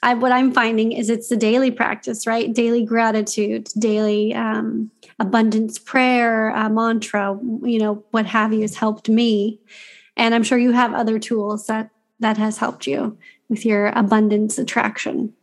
I, 0.04 0.14
what 0.14 0.32
i'm 0.32 0.52
finding 0.52 0.92
is 0.92 1.08
it's 1.08 1.30
a 1.30 1.36
daily 1.36 1.70
practice 1.70 2.26
right? 2.26 2.52
Daily 2.52 2.84
gratitude 2.84 3.68
daily 3.78 4.34
um, 4.34 4.90
abundance 5.18 5.78
prayer 5.78 6.54
uh, 6.56 6.68
mantra 6.68 7.38
you 7.62 7.78
know 7.78 8.04
what 8.10 8.26
have 8.26 8.52
you 8.52 8.62
has 8.62 8.74
helped 8.74 9.08
me. 9.08 9.60
And 10.16 10.34
i'm 10.34 10.42
sure 10.42 10.58
you 10.58 10.72
have 10.72 10.92
other 10.92 11.18
tools 11.18 11.66
that 11.66 11.90
that 12.22 12.38
has 12.38 12.58
helped 12.58 12.86
you 12.86 13.18
with 13.48 13.64
your 13.66 13.88
abundance 13.88 14.58
attraction? 14.58 15.34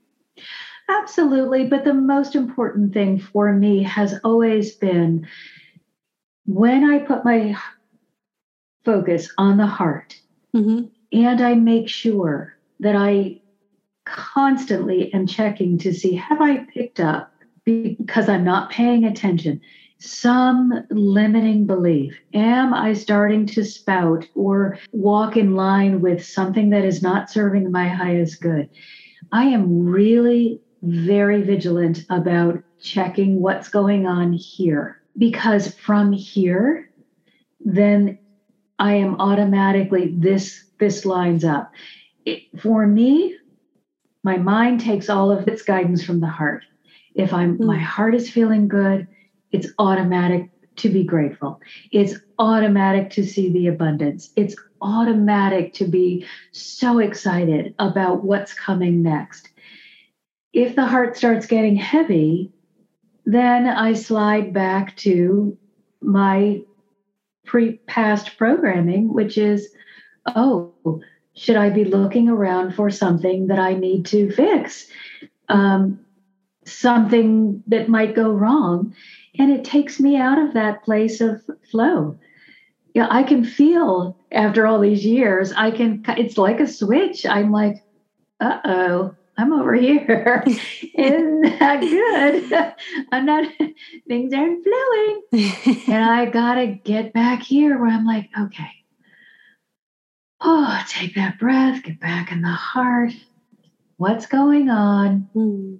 Absolutely. 0.89 1.68
But 1.68 1.84
the 1.84 1.94
most 1.94 2.36
important 2.36 2.94
thing 2.94 3.20
for 3.20 3.54
me 3.54 3.84
has 3.84 4.20
always 4.24 4.76
been 4.76 5.28
when 6.46 6.84
I 6.84 7.00
put 7.00 7.24
my 7.24 7.56
focus 8.84 9.32
on 9.38 9.58
the 9.58 9.68
heart 9.68 10.20
mm-hmm. 10.56 10.86
and 11.12 11.42
I 11.42 11.54
make 11.54 11.88
sure 11.88 12.58
that 12.80 12.96
I 12.96 13.42
constantly 14.06 15.13
am 15.13 15.28
checking 15.28 15.78
to 15.80 15.94
see 15.94 16.15
have 16.15 16.42
I 16.42 16.65
picked 16.74 17.00
up 17.00 17.32
because 17.65 18.28
I'm 18.28 18.44
not 18.44 18.72
paying 18.72 19.04
attention 19.04 19.62
some 20.00 20.86
limiting 20.90 21.66
belief? 21.66 22.18
Am 22.34 22.74
I 22.74 22.94
starting 22.94 23.46
to 23.48 23.64
spout 23.64 24.26
or 24.34 24.78
walk 24.92 25.38
in 25.38 25.56
line 25.56 26.02
with 26.02 26.26
something 26.26 26.70
that 26.70 26.86
is 26.86 27.02
not 27.02 27.30
serving 27.30 27.72
my 27.72 27.88
highest 27.88 28.42
good? 28.42 28.70
I 29.32 29.46
am 29.46 29.86
really 29.86 30.62
very 30.82 31.42
vigilant 31.42 32.06
about 32.10 32.64
checking 32.82 33.42
what's 33.42 33.68
going 33.68 34.08
on 34.08 34.34
here 34.34 35.02
because 35.18 35.76
from 35.76 36.14
here, 36.14 36.90
then 37.60 38.18
I 38.80 38.94
am 38.94 39.20
automatically 39.20 40.14
this 40.18 40.66
this 40.80 41.06
lines 41.06 41.44
up. 41.44 41.74
It, 42.26 42.44
for 42.62 42.88
me, 42.88 43.38
my 44.24 44.38
mind 44.38 44.80
takes 44.80 45.10
all 45.10 45.30
of 45.30 45.48
its 45.48 45.62
guidance 45.62 46.04
from 46.04 46.22
the 46.22 46.28
heart. 46.28 46.64
If 47.16 47.34
I'm 47.34 47.58
mm. 47.58 47.66
my 47.66 47.78
heart 47.78 48.16
is 48.16 48.30
feeling 48.30 48.70
good, 48.70 49.08
it's 49.52 49.68
automatic 49.80 50.50
to 50.78 50.90
be 50.90 51.04
grateful. 51.04 51.60
It's 51.92 52.16
automatic 52.38 53.10
to 53.12 53.26
see 53.26 53.52
the 53.52 53.68
abundance. 53.68 54.32
It's 54.36 54.56
automatic 54.82 55.74
to 55.76 55.86
be 55.86 56.26
so 56.52 57.00
excited 57.00 57.76
about 57.80 58.24
what's 58.24 58.54
coming 58.54 59.04
next. 59.04 59.50
If 60.54 60.76
the 60.76 60.86
heart 60.86 61.18
starts 61.18 61.46
getting 61.46 61.76
heavy, 61.76 62.52
then 63.26 63.68
I 63.68 63.94
slide 63.94 64.54
back 64.54 64.96
to 64.98 65.58
my 66.02 66.62
pre 67.46 67.74
past 67.88 68.38
programming, 68.38 69.14
which 69.14 69.38
is, 69.38 69.70
oh, 70.28 70.74
should 71.36 71.58
I 71.58 71.70
be 71.70 71.86
looking 71.86 72.30
around 72.30 72.74
for 72.74 72.90
something 72.90 73.48
that 73.48 73.60
I 73.60 73.74
need 73.74 74.06
to 74.08 74.32
fix? 74.32 74.88
Um, 75.48 76.00
something 76.66 77.64
that 77.68 77.90
might 77.90 78.16
go 78.16 78.32
wrong. 78.32 78.94
And 79.39 79.52
it 79.52 79.63
takes 79.63 79.99
me 79.99 80.17
out 80.17 80.38
of 80.38 80.54
that 80.54 80.84
place 80.84 81.21
of 81.21 81.41
flow. 81.71 82.19
Yeah, 82.93 83.08
I 83.10 83.23
can 83.23 83.45
feel 83.45 84.17
after 84.32 84.67
all 84.67 84.80
these 84.80 85.06
years, 85.06 85.54
I 85.54 85.71
can, 85.71 86.04
it's 86.10 86.38
like 86.38 86.60
a 86.60 86.67
switch. 86.67 87.25
I'm 87.25 87.52
like, 87.52 87.84
uh 88.41 88.60
oh, 88.65 89.15
I'm 89.38 89.54
over 89.54 89.73
here. 89.73 90.43
Isn't 90.93 91.41
that 91.60 91.80
good? 91.80 92.75
I'm 93.13 93.25
not, 93.25 93.49
things 94.08 94.34
aren't 94.34 94.65
flowing. 94.65 95.21
and 95.88 96.04
I 96.04 96.25
got 96.25 96.56
to 96.56 96.67
get 96.67 97.13
back 97.13 97.41
here 97.41 97.80
where 97.80 97.89
I'm 97.89 98.06
like, 98.06 98.30
okay, 98.38 98.71
oh, 100.41 100.84
take 100.89 101.15
that 101.15 101.39
breath, 101.39 101.84
get 101.84 102.02
back 102.02 102.34
in 102.34 102.41
the 102.41 102.49
heart. 102.49 103.13
What's 103.95 104.25
going 104.25 104.69
on? 104.69 105.30
Mm. 105.34 105.80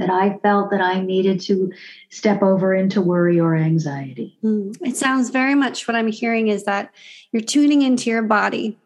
That 0.00 0.10
I 0.10 0.38
felt 0.38 0.70
that 0.70 0.80
I 0.80 1.00
needed 1.00 1.40
to 1.42 1.70
step 2.08 2.42
over 2.42 2.74
into 2.74 3.00
worry 3.00 3.38
or 3.38 3.54
anxiety. 3.54 4.36
Mm. 4.42 4.76
It 4.80 4.96
sounds 4.96 5.30
very 5.30 5.54
much 5.54 5.86
what 5.86 5.94
I'm 5.94 6.08
hearing 6.08 6.48
is 6.48 6.64
that 6.64 6.90
you're 7.32 7.42
tuning 7.42 7.82
into 7.82 8.10
your 8.10 8.22
body 8.22 8.76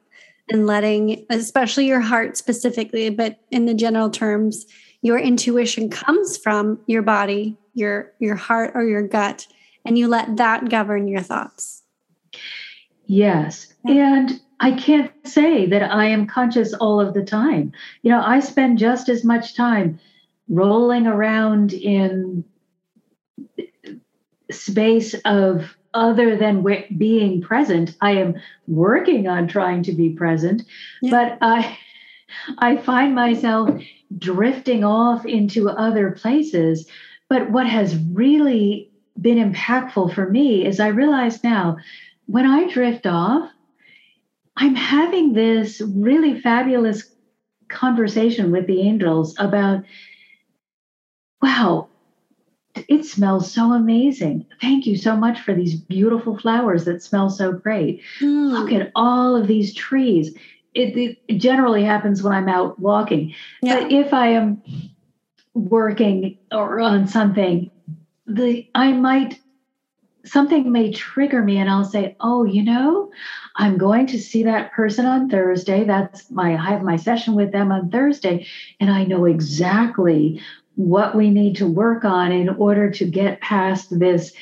and 0.50 0.66
letting, 0.66 1.24
especially 1.30 1.86
your 1.86 2.00
heart 2.00 2.36
specifically, 2.36 3.08
but 3.10 3.38
in 3.50 3.66
the 3.66 3.74
general 3.74 4.10
terms, 4.10 4.66
your 5.02 5.18
intuition 5.18 5.88
comes 5.88 6.36
from 6.36 6.80
your 6.86 7.02
body, 7.02 7.56
your 7.74 8.12
your 8.18 8.36
heart 8.36 8.72
or 8.74 8.84
your 8.84 9.06
gut, 9.06 9.46
and 9.84 9.96
you 9.96 10.08
let 10.08 10.36
that 10.36 10.68
govern 10.68 11.08
your 11.08 11.22
thoughts. 11.22 11.82
Yes. 13.06 13.72
And 13.84 14.40
I 14.60 14.72
can't 14.72 15.12
say 15.26 15.66
that 15.66 15.82
I 15.82 16.06
am 16.06 16.26
conscious 16.26 16.72
all 16.72 17.00
of 17.00 17.12
the 17.12 17.22
time. 17.22 17.72
You 18.02 18.10
know, 18.10 18.22
I 18.24 18.40
spend 18.40 18.78
just 18.78 19.08
as 19.08 19.24
much 19.24 19.54
time 19.54 20.00
rolling 20.48 21.06
around 21.06 21.72
in 21.72 22.44
space 24.50 25.14
of 25.24 25.76
other 25.94 26.36
than 26.36 26.64
being 26.98 27.40
present 27.40 27.96
i 28.00 28.10
am 28.10 28.34
working 28.66 29.26
on 29.28 29.48
trying 29.48 29.82
to 29.82 29.92
be 29.92 30.10
present 30.10 30.62
yeah. 31.00 31.10
but 31.10 31.38
i 31.40 31.78
i 32.58 32.76
find 32.76 33.14
myself 33.14 33.70
drifting 34.18 34.84
off 34.84 35.24
into 35.24 35.68
other 35.70 36.10
places 36.10 36.88
but 37.28 37.50
what 37.50 37.66
has 37.66 37.96
really 38.12 38.90
been 39.20 39.38
impactful 39.38 40.12
for 40.14 40.28
me 40.28 40.66
is 40.66 40.78
i 40.78 40.88
realize 40.88 41.42
now 41.42 41.76
when 42.26 42.44
i 42.44 42.68
drift 42.70 43.06
off 43.06 43.48
i'm 44.56 44.74
having 44.74 45.32
this 45.32 45.80
really 45.80 46.40
fabulous 46.40 47.14
conversation 47.68 48.50
with 48.50 48.66
the 48.66 48.80
angels 48.80 49.34
about 49.38 49.82
wow 51.44 51.88
it 52.88 53.04
smells 53.04 53.52
so 53.52 53.72
amazing. 53.72 54.46
Thank 54.60 54.86
you 54.86 54.96
so 54.96 55.16
much 55.16 55.40
for 55.40 55.54
these 55.54 55.76
beautiful 55.76 56.36
flowers 56.38 56.84
that 56.84 57.02
smell 57.02 57.30
so 57.30 57.52
great. 57.52 58.02
Mm. 58.20 58.50
Look 58.50 58.72
at 58.72 58.90
all 58.94 59.36
of 59.36 59.46
these 59.46 59.72
trees. 59.74 60.36
It, 60.74 61.18
it, 61.28 61.38
generally 61.38 61.84
happens 61.84 62.22
when 62.22 62.32
I'm 62.32 62.48
out 62.48 62.78
walking. 62.80 63.32
Yeah. 63.62 63.80
But 63.80 63.92
if 63.92 64.12
I 64.12 64.28
am 64.28 64.62
working 65.54 66.36
or 66.50 66.80
on 66.80 67.06
something, 67.06 67.70
the 68.26 68.68
I 68.74 68.92
might 68.92 69.38
something 70.24 70.72
may 70.72 70.90
trigger 70.90 71.42
me 71.42 71.58
and 71.58 71.70
I'll 71.70 71.84
say, 71.84 72.16
"Oh, 72.20 72.44
you 72.44 72.64
know, 72.64 73.12
I'm 73.54 73.78
going 73.78 74.06
to 74.08 74.18
see 74.18 74.42
that 74.44 74.72
person 74.72 75.06
on 75.06 75.28
Thursday. 75.28 75.84
That's 75.84 76.28
my 76.30 76.56
I 76.56 76.70
have 76.70 76.82
my 76.82 76.96
session 76.96 77.34
with 77.34 77.52
them 77.52 77.70
on 77.70 77.90
Thursday 77.90 78.46
and 78.80 78.90
I 78.90 79.04
know 79.04 79.26
exactly 79.26 80.42
what 80.76 81.14
we 81.14 81.30
need 81.30 81.56
to 81.56 81.66
work 81.66 82.04
on 82.04 82.32
in 82.32 82.48
order 82.48 82.90
to 82.90 83.04
get 83.04 83.40
past 83.40 83.98
this. 83.98 84.32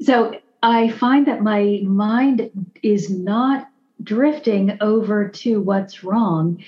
So 0.00 0.34
I 0.62 0.90
find 0.90 1.26
that 1.26 1.42
my 1.42 1.80
mind 1.84 2.50
is 2.82 3.10
not 3.10 3.68
drifting 4.02 4.76
over 4.80 5.28
to 5.28 5.60
what's 5.60 6.04
wrong. 6.04 6.62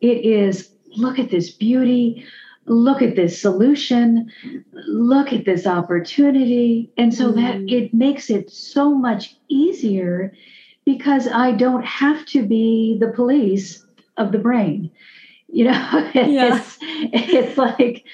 It 0.00 0.24
is 0.24 0.70
look 0.96 1.18
at 1.18 1.30
this 1.30 1.50
beauty, 1.50 2.24
look 2.66 3.02
at 3.02 3.16
this 3.16 3.40
solution, 3.40 4.30
look 4.72 5.32
at 5.32 5.44
this 5.44 5.66
opportunity. 5.66 6.90
And 6.96 7.12
so 7.12 7.32
mm. 7.32 7.36
that 7.36 7.74
it 7.74 7.92
makes 7.92 8.30
it 8.30 8.50
so 8.50 8.94
much 8.94 9.36
easier 9.48 10.32
because 10.84 11.28
I 11.28 11.52
don't 11.52 11.84
have 11.84 12.24
to 12.26 12.42
be 12.44 12.96
the 13.00 13.08
police 13.08 13.84
of 14.16 14.32
the 14.32 14.38
brain. 14.38 14.90
You 15.48 15.66
know, 15.66 16.10
yeah. 16.14 16.56
it's, 16.56 16.78
it's 16.80 17.58
like, 17.58 18.04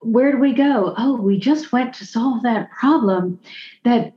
where 0.00 0.32
do 0.32 0.38
we 0.38 0.52
go? 0.52 0.94
Oh, 0.96 1.16
we 1.16 1.38
just 1.38 1.72
went 1.72 1.94
to 1.94 2.06
solve 2.06 2.42
that 2.42 2.70
problem 2.70 3.40
that 3.84 4.12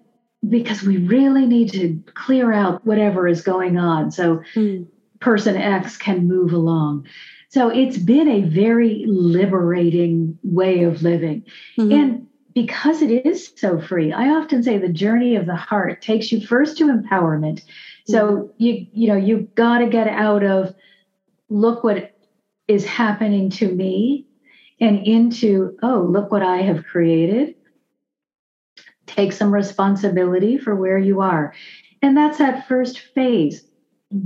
because 0.48 0.84
we 0.84 0.98
really 0.98 1.46
need 1.46 1.72
to 1.72 2.04
clear 2.14 2.52
out 2.52 2.86
whatever 2.86 3.28
is 3.28 3.42
going 3.42 3.78
on 3.78 4.12
so 4.12 4.42
mm. 4.56 4.88
person 5.20 5.56
X 5.56 5.98
can 5.98 6.28
move 6.28 6.52
along. 6.52 7.08
So 7.50 7.70
it's 7.70 7.98
been 7.98 8.28
a 8.28 8.42
very 8.42 9.04
liberating 9.08 10.38
way 10.44 10.84
of 10.84 11.02
living. 11.02 11.44
Mm-hmm. 11.78 11.92
And 11.92 12.28
because 12.54 13.02
it 13.02 13.26
is 13.26 13.52
so 13.56 13.80
free, 13.80 14.12
I 14.12 14.30
often 14.30 14.64
say 14.64 14.78
the 14.78 14.90
journey 14.90 15.36
of 15.36 15.46
the 15.46 15.56
heart 15.56 16.02
takes 16.02 16.32
you 16.32 16.46
first 16.46 16.78
to 16.78 16.86
empowerment. 16.86 17.64
So 18.08 18.32
mm-hmm. 18.32 18.52
you 18.58 18.88
you 18.94 19.08
know, 19.08 19.18
you've 19.18 19.54
got 19.56 19.80
to 19.80 19.88
get 19.88 20.08
out 20.08 20.44
of 20.44 20.74
look 21.50 21.84
what 21.84 22.16
is 22.68 22.86
happening 22.86 23.50
to 23.50 23.70
me 23.70 24.26
and 24.82 25.06
into, 25.06 25.78
oh, 25.84 26.08
look 26.10 26.32
what 26.32 26.42
I 26.42 26.58
have 26.58 26.84
created. 26.84 27.56
Take 29.06 29.32
some 29.32 29.54
responsibility 29.54 30.58
for 30.58 30.76
where 30.76 30.98
you 30.98 31.22
are. 31.22 31.54
And 32.02 32.18
that's 32.18 32.40
that 32.40 32.68
first 32.68 33.00
phase 33.00 33.64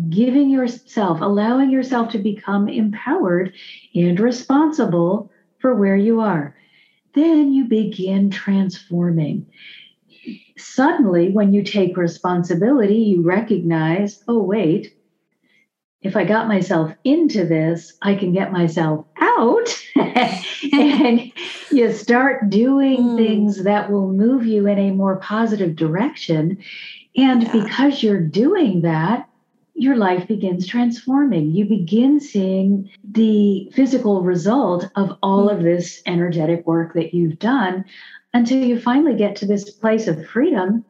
giving 0.09 0.49
yourself, 0.49 1.19
allowing 1.21 1.69
yourself 1.69 2.09
to 2.09 2.17
become 2.17 2.67
empowered 2.67 3.53
and 3.93 4.19
responsible 4.19 5.31
for 5.59 5.75
where 5.75 5.97
you 5.97 6.21
are. 6.21 6.55
Then 7.13 7.53
you 7.53 7.65
begin 7.65 8.31
transforming. 8.31 9.45
Suddenly, 10.57 11.29
when 11.29 11.53
you 11.53 11.63
take 11.63 11.97
responsibility, 11.97 12.95
you 12.95 13.21
recognize, 13.21 14.23
oh, 14.27 14.41
wait, 14.41 14.97
if 16.05 16.15
I 16.15 16.23
got 16.23 16.47
myself 16.47 16.91
into 17.03 17.45
this, 17.45 17.93
I 18.03 18.13
can 18.13 18.31
get 18.31 18.51
myself 18.51 19.07
out. 19.19 19.85
and 19.95 21.31
you 21.71 21.91
start 21.93 22.51
doing 22.51 22.99
mm. 22.99 23.17
things 23.17 23.63
that 23.63 23.91
will 23.91 24.13
move 24.13 24.45
you 24.45 24.67
in 24.67 24.77
a 24.77 24.91
more 24.91 25.15
positive 25.15 25.75
direction. 25.75 26.59
And 27.17 27.41
yeah. 27.41 27.51
because 27.51 28.03
you're 28.03 28.21
doing 28.21 28.81
that, 28.81 29.27
your 29.73 29.95
life 29.95 30.27
begins 30.27 30.67
transforming. 30.67 31.49
You 31.51 31.65
begin 31.65 32.19
seeing 32.19 32.87
the 33.03 33.71
physical 33.73 34.21
result 34.21 34.87
of 34.95 35.17
all 35.23 35.47
mm. 35.47 35.57
of 35.57 35.63
this 35.63 36.03
energetic 36.05 36.67
work 36.67 36.93
that 36.93 37.15
you've 37.15 37.39
done 37.39 37.83
until 38.31 38.59
you 38.59 38.79
finally 38.79 39.15
get 39.15 39.35
to 39.37 39.47
this 39.47 39.71
place 39.71 40.07
of 40.07 40.27
freedom 40.27 40.85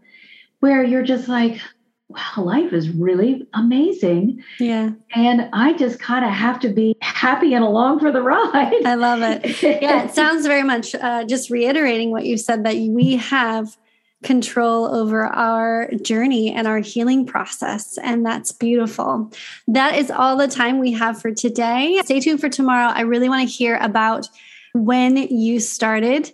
where 0.60 0.84
you're 0.84 1.04
just 1.04 1.30
like, 1.30 1.62
wow, 2.08 2.44
life 2.44 2.72
is 2.72 2.90
really 2.90 3.48
amazing. 3.54 4.44
Yeah. 4.60 4.92
And 5.14 5.50
I 5.54 5.74
just 5.74 6.00
kind 6.00 6.24
of 6.24 6.32
have 6.32 6.60
to 6.62 6.70
be 6.70 6.96
happy 7.02 7.54
and 7.54 7.64
along 7.64 8.00
for 8.00 8.12
the 8.12 8.22
ride. 8.22 8.86
I 8.86 8.96
love 8.96 9.22
it. 9.22 9.62
Yeah, 9.62 10.06
it 10.06 10.12
sounds 10.16 10.46
very 10.46 10.64
much 10.64 10.94
uh, 10.96 11.26
just 11.26 11.50
reiterating 11.50 12.12
what 12.12 12.26
you 12.26 12.38
said 12.38 12.64
that 12.66 12.76
we 12.76 13.16
have 13.18 13.76
control 14.24 14.94
over 14.94 15.26
our 15.26 15.90
journey 16.02 16.54
and 16.54 16.68
our 16.68 16.80
healing 16.80 17.26
process. 17.26 17.98
And 18.00 18.26
that's 18.26 18.52
beautiful. 18.52 19.32
That 19.68 19.96
is 19.96 20.10
all 20.10 20.38
the 20.38 20.48
time 20.48 20.80
we 20.80 20.92
have 20.94 21.22
for 21.22 21.32
today. 21.32 22.02
Stay 22.04 22.20
tuned 22.20 22.42
for 22.42 22.50
tomorrow. 22.50 22.88
I 22.88 23.02
really 23.02 23.30
want 23.30 23.48
to 23.48 23.54
hear 23.54 23.78
about 23.78 24.28
when 24.74 25.16
you 25.16 25.60
started 25.60 26.34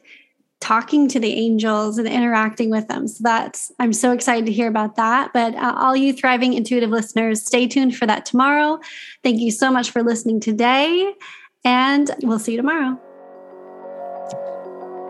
talking 0.62 1.08
to 1.10 1.20
the 1.20 1.34
angels 1.34 1.98
and 1.98 2.08
interacting 2.08 2.70
with 2.70 2.88
them. 2.88 3.08
So 3.08 3.20
that's, 3.24 3.72
I'm 3.80 3.92
so 3.92 4.12
excited 4.14 4.46
to 4.46 4.52
hear 4.52 4.70
about 4.70 4.96
that. 4.96 5.34
But 5.34 5.56
uh, 5.56 5.74
all 5.76 5.96
you 5.96 6.14
thriving 6.14 6.54
intuitive 6.54 6.92
listeners, 6.92 7.44
stay 7.46 7.68
tuned 7.68 7.98
for 7.98 8.06
that 8.06 8.26
tomorrow. 8.26 8.80
Thank 9.24 9.42
you 9.42 9.52
so 9.52 9.72
much 9.72 9.92
for 9.92 10.04
listening 10.04 10.40
today, 10.40 11.14
and 11.66 12.10
we'll 12.22 12.40
see 12.40 12.54
you 12.54 12.58
tomorrow. 12.58 12.98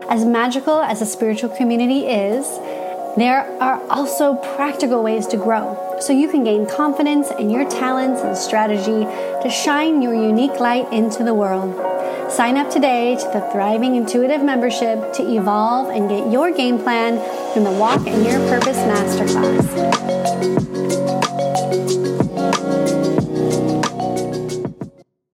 As 0.08 0.24
magical 0.24 0.80
as 0.80 1.00
a 1.00 1.06
spiritual 1.06 1.50
community 1.50 2.06
is, 2.06 2.46
there 3.16 3.44
are 3.60 3.82
also 3.90 4.36
practical 4.56 5.02
ways 5.02 5.26
to 5.26 5.36
grow 5.36 5.98
so 6.00 6.12
you 6.12 6.28
can 6.28 6.44
gain 6.44 6.66
confidence 6.66 7.30
in 7.30 7.50
your 7.50 7.68
talents 7.68 8.22
and 8.22 8.36
strategy 8.36 9.04
to 9.42 9.50
shine 9.50 10.00
your 10.00 10.14
unique 10.14 10.58
light 10.58 10.90
into 10.92 11.22
the 11.22 11.34
world. 11.34 11.74
Sign 12.32 12.56
up 12.56 12.70
today 12.70 13.16
to 13.16 13.30
the 13.32 13.46
Thriving 13.52 13.96
Intuitive 13.96 14.42
membership 14.42 15.12
to 15.12 15.22
evolve 15.22 15.90
and 15.90 16.08
get 16.08 16.32
your 16.32 16.50
game 16.50 16.78
plan 16.78 17.18
from 17.52 17.64
the 17.64 17.72
Walk 17.72 18.06
in 18.06 18.24
Your 18.24 18.38
Purpose 18.48 18.78
Masterclass. 18.78 21.01